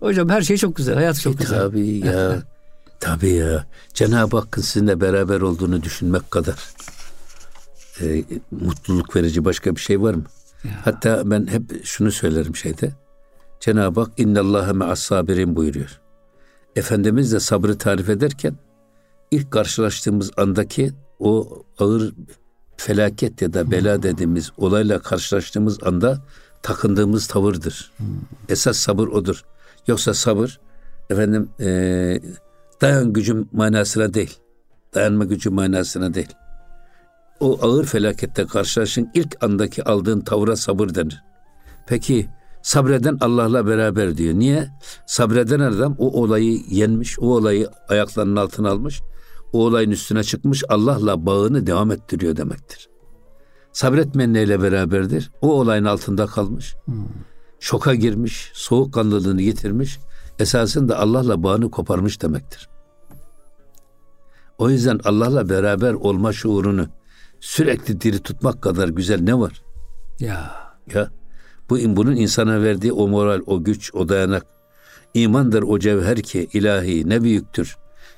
hocam 0.00 0.28
her 0.28 0.42
şey 0.42 0.56
çok 0.56 0.76
güzel. 0.76 0.94
Hayat 0.94 1.20
çok 1.20 1.34
e, 1.34 1.36
güzel. 1.36 1.58
Tabii 1.58 1.98
ya. 2.06 2.42
tabii 3.00 3.30
ya. 3.30 3.66
Cenab-ı 3.94 4.36
Hakk'ın 4.36 4.62
sizinle 4.62 5.00
beraber 5.00 5.40
olduğunu 5.40 5.82
düşünmek 5.82 6.30
kadar 6.30 6.56
e, 8.02 8.24
mutluluk 8.50 9.16
verici 9.16 9.44
başka 9.44 9.76
bir 9.76 9.80
şey 9.80 10.02
var 10.02 10.14
mı? 10.14 10.24
Ya. 10.64 10.70
Hatta 10.84 11.30
ben 11.30 11.46
hep 11.46 11.84
şunu 11.84 12.12
söylerim 12.12 12.56
şeyde. 12.56 12.92
Cenab-ı 13.60 14.00
Hak 14.00 14.10
innallâhe 14.16 14.72
me'as 14.72 15.00
sabirin 15.00 15.56
buyuruyor. 15.56 16.00
Efendimiz 16.76 17.32
de 17.32 17.40
sabrı 17.40 17.78
tarif 17.78 18.08
ederken 18.08 18.54
ilk 19.30 19.50
karşılaştığımız 19.50 20.30
andaki 20.36 20.92
o 21.18 21.62
ağır 21.78 22.14
felaket 22.76 23.42
ya 23.42 23.52
da 23.52 23.70
bela 23.70 24.02
dediğimiz 24.02 24.52
olayla 24.56 24.98
karşılaştığımız 24.98 25.82
anda 25.82 26.18
takındığımız 26.62 27.26
tavırdır. 27.26 27.92
Hmm. 27.96 28.06
Esas 28.48 28.76
sabır 28.76 29.08
odur. 29.08 29.44
Yoksa 29.86 30.14
sabır 30.14 30.60
efendim 31.10 31.48
e, 31.60 31.66
dayan 32.80 33.12
gücüm 33.12 33.48
manasına 33.52 34.14
değil. 34.14 34.38
Dayanma 34.94 35.24
gücü 35.24 35.50
manasına 35.50 36.14
değil. 36.14 36.32
O 37.40 37.58
ağır 37.62 37.84
felakette 37.84 38.46
karşılaşın 38.46 39.10
ilk 39.14 39.44
andaki 39.44 39.84
aldığın 39.84 40.20
tavra 40.20 40.56
sabır 40.56 40.94
denir. 40.94 41.22
Peki 41.86 42.28
sabreden 42.62 43.18
Allah'la 43.20 43.66
beraber 43.66 44.16
diyor. 44.16 44.34
Niye? 44.34 44.68
Sabreden 45.06 45.60
adam 45.60 45.96
o 45.98 46.22
olayı 46.22 46.62
yenmiş, 46.68 47.18
o 47.18 47.26
olayı 47.26 47.68
ayaklarının 47.88 48.36
altına 48.36 48.70
almış, 48.70 49.02
o 49.52 49.64
olayın 49.64 49.90
üstüne 49.90 50.24
çıkmış, 50.24 50.64
Allah'la 50.68 51.26
bağını 51.26 51.66
devam 51.66 51.90
ettiriyor 51.90 52.36
demektir. 52.36 52.88
Sabretmeyen 53.72 54.34
neyle 54.34 54.62
beraberdir? 54.62 55.30
O 55.40 55.52
olayın 55.52 55.84
altında 55.84 56.26
kalmış. 56.26 56.74
Şoka 57.60 57.94
girmiş, 57.94 58.50
soğukkanlılığını 58.54 59.42
yitirmiş. 59.42 59.98
Esasında 60.38 60.98
Allah'la 60.98 61.42
bağını 61.42 61.70
koparmış 61.70 62.22
demektir. 62.22 62.68
O 64.58 64.70
yüzden 64.70 65.00
Allah'la 65.04 65.48
beraber 65.48 65.92
olma 65.92 66.32
şuurunu 66.32 66.88
sürekli 67.40 68.00
diri 68.00 68.18
tutmak 68.18 68.62
kadar 68.62 68.88
güzel 68.88 69.20
ne 69.20 69.38
var? 69.38 69.62
Ya. 70.20 70.70
Ya. 70.94 71.10
Bu 71.70 71.78
bunun 71.96 72.16
insana 72.16 72.62
verdiği 72.62 72.92
o 72.92 73.08
moral, 73.08 73.40
o 73.46 73.64
güç, 73.64 73.94
o 73.94 74.08
dayanak. 74.08 74.46
İmandır 75.14 75.62
o 75.62 75.78
cevher 75.78 76.22
ki 76.22 76.48
ilahi 76.52 77.08
ne 77.08 77.22
büyüktür. 77.22 77.76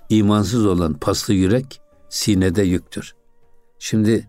İmansız 0.09 0.67
olan 0.67 0.95
paslı 0.95 1.35
yürek 1.35 1.81
sinede 2.09 2.63
yüktür. 2.63 3.15
Şimdi 3.79 4.29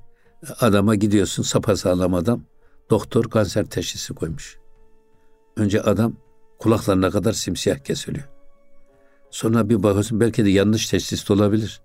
adama 0.59 0.95
gidiyorsun 0.95 1.43
sapasağlam 1.43 2.13
adam. 2.13 2.43
Doktor 2.89 3.29
kanser 3.29 3.65
teşhisi 3.65 4.13
koymuş. 4.13 4.57
Önce 5.57 5.81
adam 5.81 6.13
kulaklarına 6.59 7.11
kadar 7.11 7.33
simsiyah 7.33 7.77
kesiliyor. 7.77 8.29
Sonra 9.31 9.69
bir 9.69 9.83
bakıyorsun 9.83 10.19
belki 10.19 10.45
de 10.45 10.49
yanlış 10.49 10.89
teşhis 10.89 11.31
olabilir. 11.31 11.81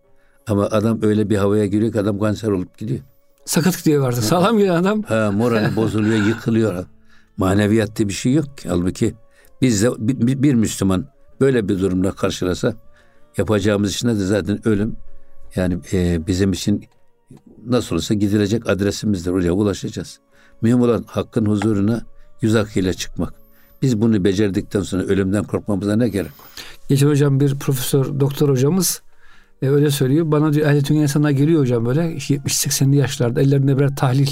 Ama 0.48 0.64
adam 0.66 0.98
öyle 1.02 1.30
bir 1.30 1.36
havaya 1.36 1.66
giriyor 1.66 1.92
ki 1.92 2.00
adam 2.00 2.18
kanser 2.18 2.48
olup 2.48 2.78
gidiyor. 2.78 3.00
Sakat 3.44 3.78
gidiyor 3.84 4.02
vardı. 4.02 4.22
Sağlam 4.22 4.58
gidiyor 4.58 4.76
adam. 4.76 5.02
Ha, 5.02 5.32
morali 5.32 5.76
bozuluyor, 5.76 6.26
yıkılıyor. 6.26 6.84
Maneviyatta 7.36 8.08
bir 8.08 8.12
şey 8.12 8.32
yok 8.32 8.58
ki. 8.58 8.68
Halbuki 8.68 9.14
biz 9.62 9.82
de 9.82 9.90
bir, 9.98 10.42
bir 10.42 10.54
Müslüman 10.54 11.06
böyle 11.40 11.68
bir 11.68 11.78
durumla 11.78 12.12
karşılasa 12.12 12.74
yapacağımız 13.36 13.90
işine 13.90 14.14
de 14.18 14.24
zaten 14.24 14.68
ölüm. 14.68 14.96
Yani 15.56 15.78
e, 15.92 16.26
bizim 16.26 16.52
için 16.52 16.84
nasıl 17.66 17.96
olsa 17.96 18.14
gidilecek 18.14 18.68
adresimizdir. 18.68 19.30
Oraya 19.30 19.52
ulaşacağız. 19.52 20.20
Mühim 20.62 20.80
olan 20.80 21.04
hakkın 21.06 21.46
huzuruna 21.46 22.02
yüz 22.42 22.56
akıyla 22.56 22.92
çıkmak. 22.92 23.34
Biz 23.82 24.00
bunu 24.00 24.24
becerdikten 24.24 24.82
sonra 24.82 25.02
ölümden 25.02 25.44
korkmamıza 25.44 25.96
ne 25.96 26.08
gerek 26.08 26.30
var? 26.30 26.48
Geçen 26.88 27.08
hocam 27.08 27.40
bir 27.40 27.54
profesör, 27.54 28.20
doktor 28.20 28.48
hocamız 28.48 29.02
e, 29.62 29.68
öyle 29.68 29.90
söylüyor. 29.90 30.32
Bana 30.32 30.52
diyor 30.52 30.70
ehli 30.70 30.84
dünya 30.84 31.02
insanlar 31.02 31.30
geliyor 31.30 31.60
hocam 31.60 31.86
böyle 31.86 32.00
70-80'li 32.00 32.96
yaşlarda 32.96 33.40
ellerinde 33.40 33.78
birer 33.78 33.96
tahlil 33.96 34.28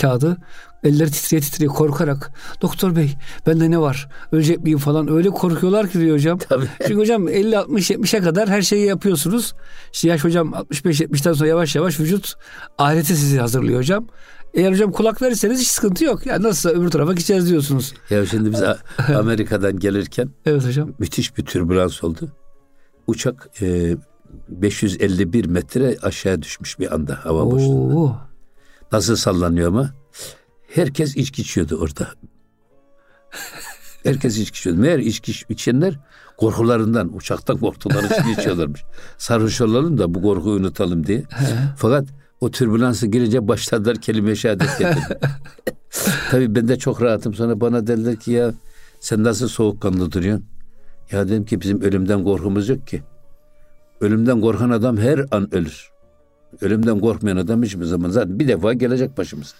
kağıdı. 0.00 0.36
Elleri 0.84 1.10
titreye 1.10 1.40
titreye 1.40 1.68
korkarak 1.68 2.32
doktor 2.62 2.96
bey 2.96 3.14
bende 3.46 3.70
ne 3.70 3.80
var 3.80 4.08
ölecek 4.32 4.62
miyim 4.62 4.78
falan 4.78 5.10
öyle 5.12 5.30
korkuyorlar 5.30 5.88
ki 5.88 6.00
diyor 6.00 6.16
hocam. 6.16 6.38
Tabii. 6.38 6.66
Çünkü 6.86 7.00
hocam 7.00 7.28
50 7.28 7.58
60 7.58 7.90
70'e 7.90 8.20
kadar 8.20 8.48
her 8.48 8.62
şeyi 8.62 8.86
yapıyorsunuz. 8.86 9.54
İşte 9.92 10.08
yaş 10.08 10.24
hocam 10.24 10.54
65 10.54 11.00
70'ten 11.00 11.32
sonra 11.32 11.48
yavaş 11.48 11.76
yavaş 11.76 12.00
vücut 12.00 12.34
ahirete 12.78 13.14
sizi 13.14 13.38
hazırlıyor 13.38 13.78
hocam. 13.78 14.06
Eğer 14.54 14.70
hocam 14.72 14.92
kulak 14.92 15.22
verirseniz 15.22 15.60
hiç 15.60 15.68
sıkıntı 15.68 16.04
yok. 16.04 16.26
Yani 16.26 16.42
nasılsa 16.42 16.68
öbür 16.70 16.90
tarafa 16.90 17.12
gideceğiz 17.12 17.48
diyorsunuz. 17.48 17.94
Ya 18.10 18.26
şimdi 18.26 18.52
biz 18.52 18.62
Amerika'dan 19.16 19.78
gelirken 19.78 20.30
evet 20.46 20.66
hocam. 20.66 20.92
müthiş 20.98 21.36
bir 21.38 21.44
türbülans 21.44 22.04
oldu. 22.04 22.28
Uçak 23.06 23.48
e, 23.62 23.96
551 24.48 25.44
metre 25.44 25.96
aşağı 26.02 26.42
düşmüş 26.42 26.78
bir 26.78 26.94
anda 26.94 27.24
hava 27.24 27.50
boşluğunda. 27.50 27.94
Nasıl 28.92 29.16
sallanıyor 29.16 29.68
ama? 29.68 29.90
Herkes 30.74 31.16
içki 31.16 31.42
içiyordu 31.42 31.78
orada. 31.80 32.08
Herkes 34.02 34.38
içki 34.38 34.58
içiyordu. 34.58 34.80
Meğer 34.80 34.98
içki 34.98 35.32
içenler 35.48 35.98
korkularından, 36.36 37.16
uçaktan 37.16 37.56
korktukları 37.58 38.06
için 38.06 38.28
içiyorlarmış. 38.40 38.82
Sarhoş 39.18 39.60
olalım 39.60 39.98
da 39.98 40.14
bu 40.14 40.22
korkuyu 40.22 40.56
unutalım 40.56 41.06
diye. 41.06 41.22
Fakat 41.76 42.08
o 42.40 42.50
türbülansı 42.50 43.06
girince 43.06 43.48
başladılar 43.48 43.96
kelime 43.96 44.36
şehadet 44.36 44.78
getirdi. 44.78 45.18
Tabii 46.30 46.54
ben 46.54 46.68
de 46.68 46.78
çok 46.78 47.02
rahatım. 47.02 47.34
Sonra 47.34 47.60
bana 47.60 47.86
dediler 47.86 48.16
ki 48.16 48.30
ya 48.30 48.52
sen 49.00 49.24
nasıl 49.24 49.48
soğukkanlı 49.48 50.12
duruyorsun? 50.12 50.44
Ya 51.12 51.28
dedim 51.28 51.44
ki 51.44 51.60
bizim 51.60 51.80
ölümden 51.80 52.24
korkumuz 52.24 52.68
yok 52.68 52.86
ki. 52.86 53.02
Ölümden 54.02 54.40
korkan 54.40 54.70
adam 54.70 54.96
her 54.96 55.20
an 55.30 55.54
ölür. 55.54 55.90
Ölümden 56.60 57.00
korkmayan 57.00 57.36
adam 57.36 57.62
hiçbir 57.62 57.84
zaman 57.84 58.10
zaten 58.10 58.38
bir 58.38 58.48
defa 58.48 58.72
gelecek 58.72 59.18
başımıza. 59.18 59.54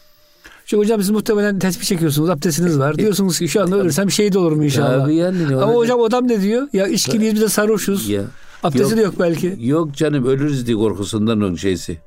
Şu 0.66 0.78
hocam 0.78 1.00
siz 1.00 1.10
muhtemelen 1.10 1.58
tespih 1.58 1.84
çekiyorsunuz. 1.84 2.30
Abdestiniz 2.30 2.78
var. 2.78 2.98
Diyorsunuz 2.98 3.38
ki 3.38 3.48
şu 3.48 3.62
anda 3.62 3.76
ölürsem 3.76 4.10
şehit 4.10 4.36
olurum 4.36 4.62
inşallah. 4.62 5.04
Tabii 5.04 5.14
yani, 5.14 5.56
Ama 5.56 5.74
hocam 5.74 6.00
adam 6.00 6.28
ne 6.28 6.42
diyor? 6.42 6.68
Ya 6.72 6.86
içkiliyiz 6.86 7.34
bir 7.34 7.40
de 7.40 7.48
sarhoşuz. 7.48 8.08
Ya. 8.08 8.22
Abdesti 8.62 8.90
yok, 8.90 8.98
de 8.98 9.02
yok 9.02 9.14
belki. 9.18 9.56
Yok 9.60 9.94
canım 9.94 10.26
ölürüz 10.26 10.66
diye 10.66 10.76
korkusundan 10.76 11.40
onun 11.40 11.54
şeysi. 11.54 11.98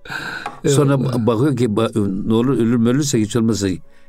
Sonra 0.67 1.25
bakıyor 1.27 1.57
ki 1.57 1.69
ne 2.27 2.33
olur 2.33 2.57
ölür 2.57 2.85
ölürse 2.85 3.21
hiç 3.21 3.35
olmazsa 3.35 3.67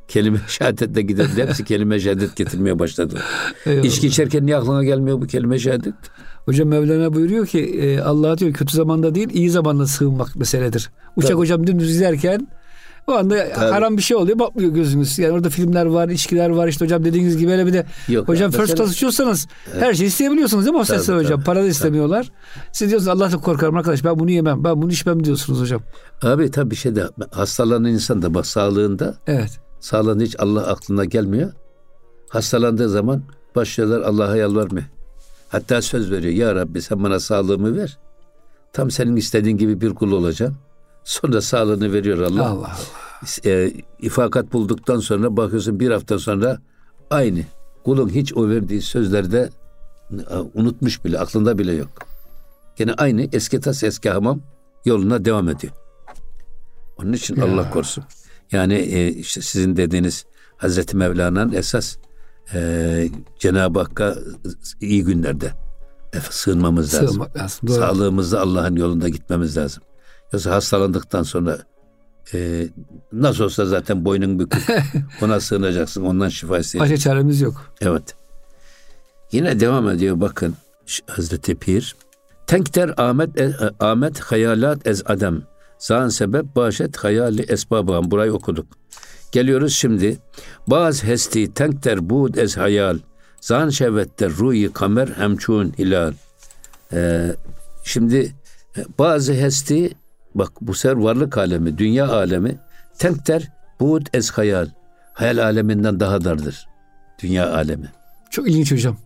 kelime 0.09 0.39
şehadetle 0.49 1.03
gider. 1.03 1.27
Hepsi 1.37 1.65
kelime 1.65 2.01
şehadet 2.01 2.37
getirmeye 2.37 2.79
başladı. 2.79 3.19
İçki 3.83 4.07
içerken 4.07 4.47
niye 4.47 4.57
aklına 4.57 4.85
gelmiyor 4.85 5.21
bu 5.21 5.27
kelime 5.27 5.59
şehadet? 5.59 5.95
Hocam 6.47 6.69
Mevlana 6.69 7.15
buyuruyor 7.15 7.47
ki 7.47 7.61
e, 7.61 8.01
Allah 8.01 8.39
diyor 8.39 8.53
kötü 8.53 8.77
zamanda 8.77 9.15
değil 9.15 9.29
iyi 9.33 9.51
zamanda 9.51 9.87
sığınmak 9.87 10.37
meseledir. 10.37 10.91
Uçak 11.17 11.31
Tabii. 11.31 11.39
hocam 11.39 11.67
dümdüz 11.67 11.91
izlerken 11.91 12.49
o 13.07 13.13
anda 13.13 13.49
Tabii. 13.55 13.71
haram 13.71 13.97
bir 13.97 14.03
şey 14.03 14.17
oluyor 14.17 14.39
bakmıyor 14.39 14.73
gözünüz. 14.73 15.19
Yani 15.19 15.33
orada 15.33 15.51
filmler 15.51 15.87
var, 15.87 16.09
içkiler 16.09 16.51
var 16.51 16.69
işte 16.69 16.85
hocam 16.85 17.05
dediğiniz 17.05 17.37
gibi 17.37 17.53
öyle 17.53 17.67
bir 17.67 17.73
de 17.73 17.87
Yok, 18.09 18.29
hocam 18.29 18.51
first 18.51 18.61
mesela, 18.61 18.77
class 18.77 18.97
uçuyorsanız 18.97 19.49
evet. 19.73 19.83
her 19.83 19.95
şeyi 19.95 20.07
isteyebiliyorsunuz 20.07 20.65
değil 20.65 20.75
mi 20.75 20.81
hostesler 20.81 21.17
hocam? 21.17 21.43
Para 21.43 21.63
da 21.63 21.67
istemiyorlar. 21.67 22.23
Tabii. 22.25 22.65
Siz 22.73 22.89
diyorsunuz 22.91 23.09
Allah'tan 23.09 23.41
korkarım 23.41 23.77
arkadaş 23.77 24.05
ben 24.05 24.19
bunu 24.19 24.31
yemem, 24.31 24.65
ben 24.65 24.83
bunu 24.83 24.91
içmem 24.91 25.25
diyorsunuz 25.25 25.61
hocam. 25.61 25.81
Abi 26.23 26.51
tabii 26.51 26.71
bir 26.71 26.77
şey 26.77 26.97
de 26.97 27.05
hastalanan 27.31 27.85
insan 27.85 28.23
da 28.23 28.35
bak 28.35 28.47
sağlığında 28.47 29.15
evet. 29.27 29.61
sağlığında 29.81 30.25
hiç 30.25 30.37
Allah 30.39 30.67
aklına 30.67 31.05
gelmiyor. 31.05 31.53
Hastalandığı 32.29 32.89
zaman 32.89 33.23
başlıyorlar 33.57 34.01
Allah'a 34.01 34.37
yalvarmaya. 34.37 34.96
Hatta 35.57 35.83
söz 35.83 36.11
veriyor. 36.11 36.35
Ya 36.35 36.55
Rabbi 36.55 36.83
sen 36.83 37.03
bana 37.05 37.21
sağlığımı 37.21 37.77
ver. 37.77 37.99
Tam 38.73 38.91
senin 38.91 39.17
istediğin 39.17 39.57
gibi 39.57 39.81
bir 39.81 39.95
kul 39.95 40.13
olacağım. 40.13 40.57
Sonra 41.05 41.41
sağlığını 41.41 41.93
veriyor 41.93 42.19
Allah. 42.19 42.49
Allah 42.49 42.67
Allah. 42.67 43.51
E, 43.51 43.73
ifakat 43.99 44.53
bulduktan 44.53 44.99
sonra 44.99 45.37
bakıyorsun 45.37 45.81
bir 45.81 45.91
hafta 45.91 46.19
sonra 46.19 46.59
aynı. 47.11 47.41
Kulun 47.85 48.09
hiç 48.09 48.37
o 48.37 48.49
verdiği 48.49 48.83
sözlerde 48.83 49.51
e, 50.13 50.37
unutmuş 50.55 51.05
bile, 51.05 51.19
aklında 51.19 51.59
bile 51.59 51.73
yok. 51.73 51.91
Yine 52.79 52.95
aynı 52.95 53.29
eski 53.33 53.61
tas 53.61 53.83
eski 53.83 54.11
hamam 54.11 54.41
yoluna 54.85 55.25
devam 55.25 55.49
ediyor. 55.49 55.73
Onun 56.99 57.13
için 57.13 57.37
ya. 57.37 57.45
Allah 57.45 57.71
korusun. 57.71 58.05
Yani 58.53 58.75
e, 58.75 59.09
işte 59.09 59.41
sizin 59.41 59.77
dediğiniz 59.77 60.25
Hazreti 60.57 60.97
Mevlana'nın 60.97 61.53
esas 61.53 61.97
e, 62.55 63.09
Cenab-ı 63.39 63.79
Hakk'a 63.79 64.17
iyi 64.81 65.05
günlerde 65.05 65.53
sığınmamız 66.31 66.95
lazım. 66.95 67.09
Sığınmak 67.09 67.37
lazım. 67.37 67.69
Sağlığımızda 67.69 68.41
Allah'ın 68.41 68.77
yolunda 68.77 69.09
gitmemiz 69.09 69.57
lazım. 69.57 69.83
Yoksa 70.33 70.51
hastalandıktan 70.51 71.23
sonra 71.23 71.59
e, 72.35 72.69
nasıl 73.13 73.45
olsa 73.45 73.67
zaten 73.67 74.05
boynun 74.05 74.39
bükük. 74.39 74.69
Ona 75.23 75.41
sığınacaksın. 75.41 76.03
Ondan 76.03 76.29
şifa 76.29 76.59
isteyeceksin. 76.59 76.81
Başka 76.81 76.97
çaremiz 76.97 77.41
yok. 77.41 77.73
Evet. 77.81 78.15
Yine 79.33 79.61
devam 79.61 79.89
ediyor 79.89 80.21
bakın 80.21 80.55
Hazreti 81.07 81.55
Pir. 81.55 81.97
Tenkter 82.47 82.95
Ahmet 82.97 83.41
e, 83.41 83.55
Ahmet 83.81 84.21
hayalat 84.21 84.87
ez 84.87 85.03
adem. 85.07 85.43
Zan 85.79 86.09
sebep 86.09 86.57
başet 86.57 86.97
hayali 86.97 87.43
esbabam. 87.43 88.11
Burayı 88.11 88.33
okuduk. 88.33 88.67
Geliyoruz 89.33 89.75
şimdi. 89.75 90.19
Bazı 90.67 91.07
hesti 91.07 91.55
tenkter 91.55 92.11
bud 92.11 92.35
ez 92.35 92.57
hayal. 92.57 92.99
Zan 93.41 93.69
şevetter 93.69 94.31
ruyi 94.31 94.73
kamer 94.73 95.09
hemçun 95.09 95.73
hilal. 95.79 96.13
Ee, 96.93 97.35
şimdi 97.85 98.35
e, 98.77 98.81
bazı 98.99 99.33
hesti 99.33 99.93
bak 100.35 100.53
bu 100.61 100.75
ser 100.75 100.93
varlık 100.93 101.39
alemi, 101.39 101.79
dünya 101.79 102.09
alemi 102.09 102.59
tenkter 102.99 103.49
bud 103.81 104.07
ez 104.13 104.31
hayal. 104.31 104.69
Hayal 105.13 105.39
aleminden 105.39 106.01
daha 106.01 106.25
dardır. 106.25 106.69
Dünya 107.23 107.55
alemi. 107.55 107.93
Çok 108.31 108.49
ilginç 108.49 108.73
hocam. 108.73 108.97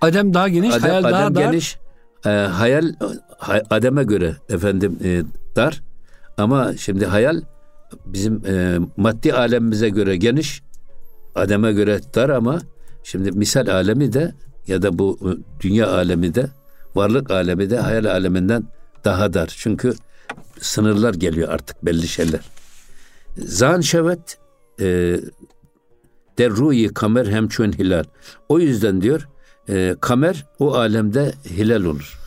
Adem 0.00 0.34
daha 0.34 0.48
geniş, 0.48 0.74
Adem, 0.74 0.82
hayal 0.82 1.04
Adem 1.04 1.12
daha 1.12 1.34
dar. 1.34 1.50
geniş, 1.50 1.78
e, 2.26 2.28
hayal 2.30 2.94
hay, 3.38 3.62
Adem'e 3.70 4.04
göre 4.04 4.36
efendim 4.48 4.98
e, 5.04 5.22
dar 5.56 5.82
ama 6.36 6.76
şimdi 6.76 7.06
hayal 7.06 7.42
bizim 8.06 8.46
e, 8.46 8.78
maddi 8.96 9.34
alemimize 9.34 9.88
göre 9.88 10.16
geniş, 10.16 10.62
Adem'e 11.34 11.72
göre 11.72 12.00
dar 12.14 12.28
ama 12.28 12.60
şimdi 13.02 13.32
misal 13.32 13.68
alemi 13.68 14.12
de 14.12 14.34
ya 14.66 14.82
da 14.82 14.98
bu 14.98 15.18
e, 15.22 15.30
dünya 15.62 15.92
alemi 15.92 16.34
de 16.34 16.50
varlık 16.94 17.30
alemi 17.30 17.70
de 17.70 17.78
hayal 17.78 18.04
aleminden 18.04 18.64
daha 19.04 19.32
dar. 19.32 19.54
Çünkü 19.56 19.94
sınırlar 20.60 21.14
geliyor 21.14 21.48
artık 21.48 21.86
belli 21.86 22.08
şeyler. 22.08 22.40
Zan 23.38 23.80
şevet 23.80 24.38
e, 24.80 25.16
derruyi 26.38 26.88
kamer 26.88 27.26
hemçün 27.26 27.72
hilal. 27.72 28.04
O 28.48 28.58
yüzden 28.58 29.00
diyor 29.00 29.28
e, 29.68 29.96
kamer 30.00 30.46
o 30.58 30.74
alemde 30.74 31.32
hilal 31.50 31.84
olur. 31.84 32.20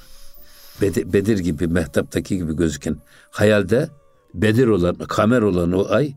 Bedir, 0.81 1.13
Bedir 1.13 1.37
gibi, 1.37 1.67
Mehtap'taki 1.67 2.37
gibi 2.37 2.55
gözüken 2.55 2.97
hayalde 3.31 3.89
Bedir 4.33 4.67
olan, 4.67 4.95
kamer 4.95 5.41
olan 5.41 5.71
o 5.71 5.85
ay 5.89 6.13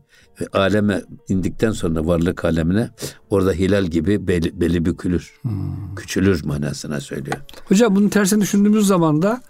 aleme 0.53 1.01
indikten 1.29 1.71
sonra 1.71 2.07
varlık 2.07 2.45
alemine 2.45 2.89
orada 3.29 3.51
hilal 3.51 3.85
gibi 3.85 4.27
beli, 4.27 4.61
beli 4.61 4.85
bükülür. 4.85 5.33
Hmm. 5.41 5.95
Küçülür 5.95 6.43
manasına 6.45 6.99
söylüyor. 6.99 7.37
Hocam 7.65 7.95
bunun 7.95 8.09
tersini 8.09 8.41
düşündüğümüz 8.41 8.87
zaman 8.87 9.21
da 9.21 9.41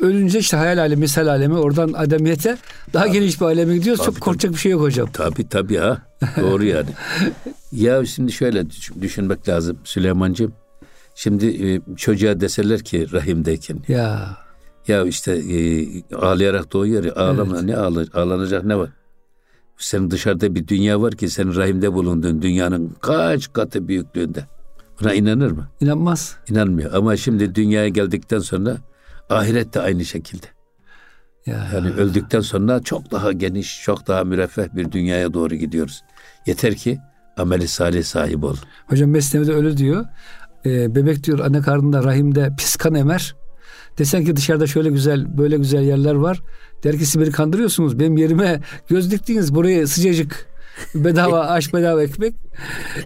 ölünce 0.00 0.38
işte 0.38 0.56
hayal 0.56 0.78
alemi, 0.78 1.00
misal 1.00 1.26
alemi 1.26 1.54
oradan 1.54 1.92
ademiyete 1.92 2.58
daha 2.92 3.04
tabii. 3.04 3.12
geniş 3.12 3.40
bir 3.40 3.46
aleme 3.46 3.76
gidiyoruz. 3.76 4.04
Tabii, 4.04 4.14
Çok 4.14 4.24
korkacak 4.24 4.52
bir 4.52 4.58
şey 4.58 4.72
yok 4.72 4.80
hocam. 4.80 5.08
Tabii 5.12 5.48
tabii 5.48 5.76
ha. 5.76 6.02
Doğru 6.40 6.64
yani. 6.64 6.88
ya 7.72 8.04
şimdi 8.06 8.32
şöyle 8.32 8.64
düşünmek 9.00 9.48
lazım 9.48 9.78
Süleyman'cığım. 9.84 10.52
Şimdi 11.14 11.46
e, 11.46 11.80
çocuğa 11.96 12.40
deseler 12.40 12.80
ki 12.84 13.12
rahimdeyken. 13.12 13.78
Ya. 13.88 14.36
Ya 14.88 15.04
işte 15.04 15.32
e, 15.32 15.86
ağlayarak 16.14 16.72
doğuyor 16.72 17.04
ya 17.04 17.14
ağlama 17.14 17.54
evet. 17.56 17.64
ne 17.64 17.76
ağla, 17.76 18.04
ağlanacak 18.14 18.64
ne 18.64 18.78
var? 18.78 18.90
Senin 19.76 20.10
dışarıda 20.10 20.54
bir 20.54 20.68
dünya 20.68 21.02
var 21.02 21.12
ki 21.12 21.28
senin 21.30 21.54
rahimde 21.54 21.92
bulunduğun 21.92 22.42
dünyanın 22.42 22.96
kaç 23.00 23.52
katı 23.52 23.88
büyüklüğünde. 23.88 24.46
Buna 25.00 25.14
inanır 25.14 25.50
mı? 25.50 25.68
İnanmaz. 25.80 26.36
İnanmıyor 26.50 26.94
ama 26.94 27.16
şimdi 27.16 27.54
dünyaya 27.54 27.88
geldikten 27.88 28.38
sonra 28.38 28.76
ahiret 29.30 29.74
de 29.74 29.80
aynı 29.80 30.04
şekilde. 30.04 30.46
Ya. 31.46 31.68
Yani 31.74 31.90
öldükten 31.90 32.40
sonra 32.40 32.82
çok 32.82 33.10
daha 33.10 33.32
geniş, 33.32 33.82
çok 33.82 34.06
daha 34.06 34.24
müreffeh 34.24 34.76
bir 34.76 34.92
dünyaya 34.92 35.34
doğru 35.34 35.54
gidiyoruz. 35.54 36.02
Yeter 36.46 36.74
ki 36.74 36.98
ameli 37.36 37.68
salih 37.68 38.04
sahibi 38.04 38.46
ol. 38.46 38.56
Hocam 38.86 39.10
Mesnevi'de 39.10 39.52
öyle 39.52 39.76
diyor. 39.76 40.04
Ee, 40.66 40.94
bebek 40.94 41.24
diyor 41.24 41.38
anne 41.38 41.60
karnında 41.60 42.04
rahimde 42.04 42.50
pis 42.58 42.76
kan 42.76 42.94
emer. 42.94 43.34
Desen 43.98 44.24
ki 44.24 44.36
dışarıda 44.36 44.66
şöyle 44.66 44.90
güzel 44.90 45.38
böyle 45.38 45.56
güzel 45.56 45.82
yerler 45.82 46.14
var. 46.14 46.42
Der 46.84 46.98
ki 46.98 47.06
siz 47.06 47.20
beni 47.20 47.30
kandırıyorsunuz. 47.30 47.98
Benim 47.98 48.16
yerime 48.16 48.60
göz 48.88 49.10
diktiniz. 49.10 49.54
Buraya 49.54 49.86
sıcacık 49.86 50.46
bedava 50.94 51.40
aş 51.40 51.74
bedava 51.74 52.02
ekmek. 52.02 52.34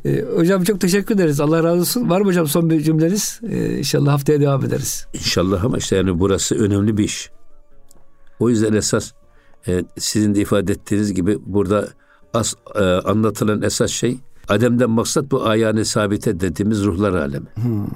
Ee, 0.04 0.24
hocam 0.36 0.64
çok 0.64 0.80
teşekkür 0.80 1.14
ederiz. 1.14 1.40
Allah 1.40 1.64
razı 1.64 1.80
olsun. 1.80 2.10
Var 2.10 2.20
mı 2.20 2.26
hocam 2.26 2.46
son 2.46 2.70
bir 2.70 2.80
cümleniz? 2.80 3.40
Ee, 3.50 3.78
inşallah 3.78 4.12
haftaya 4.12 4.40
devam 4.40 4.64
ederiz. 4.64 5.06
İnşallah 5.14 5.64
ama 5.64 5.78
işte 5.78 5.96
yani 5.96 6.20
burası 6.20 6.54
önemli 6.54 6.98
bir 6.98 7.04
iş. 7.04 7.30
O 8.40 8.50
yüzden 8.50 8.72
esas 8.72 9.12
e, 9.68 9.84
sizin 9.98 10.34
de 10.34 10.40
ifade 10.40 10.72
ettiğiniz 10.72 11.14
gibi 11.14 11.38
burada 11.46 11.88
as, 12.34 12.54
e, 12.74 12.80
anlatılan 12.82 13.62
esas 13.62 13.90
şey 13.90 14.18
Adem'den 14.48 14.90
maksat 14.90 15.30
bu 15.30 15.46
ayağını 15.46 15.84
sabite 15.84 16.40
dediğimiz 16.40 16.84
ruhlar 16.84 17.12
alemi. 17.12 17.46
Hmm. 17.54 17.86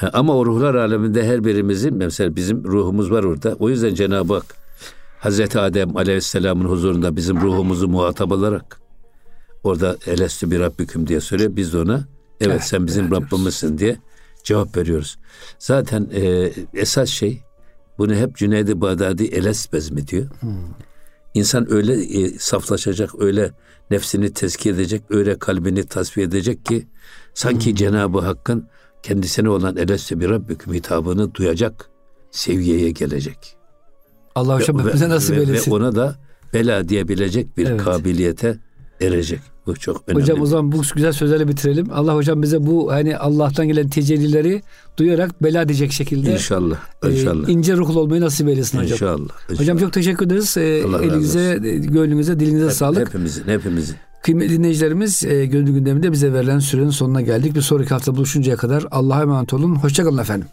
Ama 0.12 0.36
o 0.36 0.46
ruhlar 0.46 0.74
aleminde 0.74 1.26
her 1.26 1.44
birimizin 1.44 1.94
mesela 1.94 2.36
bizim 2.36 2.64
ruhumuz 2.64 3.10
var 3.10 3.24
orada. 3.24 3.56
O 3.58 3.68
yüzden 3.68 3.94
Cenab-ı 3.94 4.34
Hak 4.34 4.44
Hazreti 5.18 5.58
Adem 5.58 5.96
Aleyhisselam'ın 5.96 6.64
huzurunda 6.64 7.16
bizim 7.16 7.40
ruhumuzu 7.40 7.88
muhatap 7.88 8.32
alarak 8.32 8.80
orada 9.64 9.96
elestü 10.06 10.50
bir 10.50 10.60
Rabbiküm 10.60 11.06
diye 11.06 11.20
söylüyor. 11.20 11.56
Biz 11.56 11.72
de 11.72 11.78
ona 11.78 11.94
evet, 11.94 12.06
evet 12.40 12.64
sen 12.64 12.86
bizim 12.86 13.04
evet, 13.04 13.12
Rabbimizsin 13.12 13.78
diye 13.78 13.96
cevap 14.44 14.76
veriyoruz. 14.76 15.18
Zaten 15.58 16.08
e, 16.14 16.52
esas 16.74 17.08
şey 17.08 17.42
bunu 17.98 18.14
hep 18.14 18.36
Cüneyd-i 18.36 18.80
Bağdadi 18.80 19.24
eles 19.24 19.72
bezmi 19.72 20.08
diyor. 20.08 20.26
Hmm. 20.40 20.50
İnsan 21.34 21.72
öyle 21.72 21.94
e, 21.94 22.38
saflaşacak, 22.38 23.22
öyle 23.22 23.52
nefsini 23.90 24.32
tezkiye 24.32 24.74
edecek, 24.74 25.02
öyle 25.10 25.38
kalbini 25.38 25.86
tasfiye 25.86 26.26
edecek 26.26 26.66
ki 26.66 26.86
sanki 27.34 27.70
hmm. 27.70 27.76
Cenab-ı 27.76 28.18
Hakk'ın 28.20 28.68
kendisine 29.02 29.48
olan 29.48 29.76
eleste 29.76 30.20
bir 30.20 30.30
Rabbiküm 30.30 30.74
hitabını 30.74 31.34
duyacak 31.34 31.90
seviyeye 32.30 32.90
gelecek. 32.90 33.56
Allah 34.34 34.54
hocam 34.54 34.90
bize 34.94 35.08
nasip 35.08 35.38
eylesin. 35.38 35.70
Ve 35.70 35.74
ona 35.74 35.94
da 35.94 36.16
bela 36.54 36.88
diyebilecek 36.88 37.56
bir 37.56 37.66
evet. 37.66 37.82
kabiliyete 37.84 38.58
erecek. 39.00 39.40
Bu 39.66 39.76
çok 39.76 40.02
önemli. 40.06 40.22
Hocam 40.22 40.40
o 40.40 40.46
zaman 40.46 40.72
bu 40.72 40.82
güzel 40.94 41.12
sözlerle 41.12 41.48
bitirelim. 41.48 41.86
Allah 41.92 42.14
hocam 42.14 42.42
bize 42.42 42.66
bu 42.66 42.92
hani 42.92 43.16
Allah'tan 43.16 43.68
gelen 43.68 43.88
tecellileri 43.88 44.62
duyarak 44.96 45.42
bela 45.42 45.68
diyecek 45.68 45.92
şekilde 45.92 46.32
İnşallah. 46.32 46.76
İnşallah. 47.10 47.48
E, 47.48 47.52
ince 47.52 47.76
ruhlu 47.76 48.00
olmayı 48.00 48.20
nasip 48.20 48.48
eylesin 48.48 48.78
hocam. 48.78 48.92
İnşallah. 48.92 49.18
inşallah. 49.48 49.60
Hocam 49.60 49.78
çok 49.78 49.92
teşekkür 49.92 50.26
ederiz. 50.26 50.56
E, 50.56 50.62
elinize, 50.62 51.58
gönlünüze, 51.78 52.40
dilinize 52.40 52.66
Hep, 52.66 52.72
sağlık. 52.72 53.08
Hepimizin, 53.08 53.44
hepimizin. 53.46 53.96
Kıymetli 54.22 54.50
dinleyicilerimiz 54.50 55.24
e, 55.24 55.46
gönül 55.46 55.72
gündeminde 55.72 56.12
bize 56.12 56.32
verilen 56.32 56.58
sürenin 56.58 56.90
sonuna 56.90 57.20
geldik. 57.20 57.54
Bir 57.54 57.60
sonraki 57.60 57.88
hafta 57.88 58.16
buluşuncaya 58.16 58.56
kadar 58.56 58.84
Allah'a 58.90 59.22
emanet 59.22 59.52
olun. 59.52 59.74
Hoşçakalın 59.74 60.18
efendim. 60.18 60.48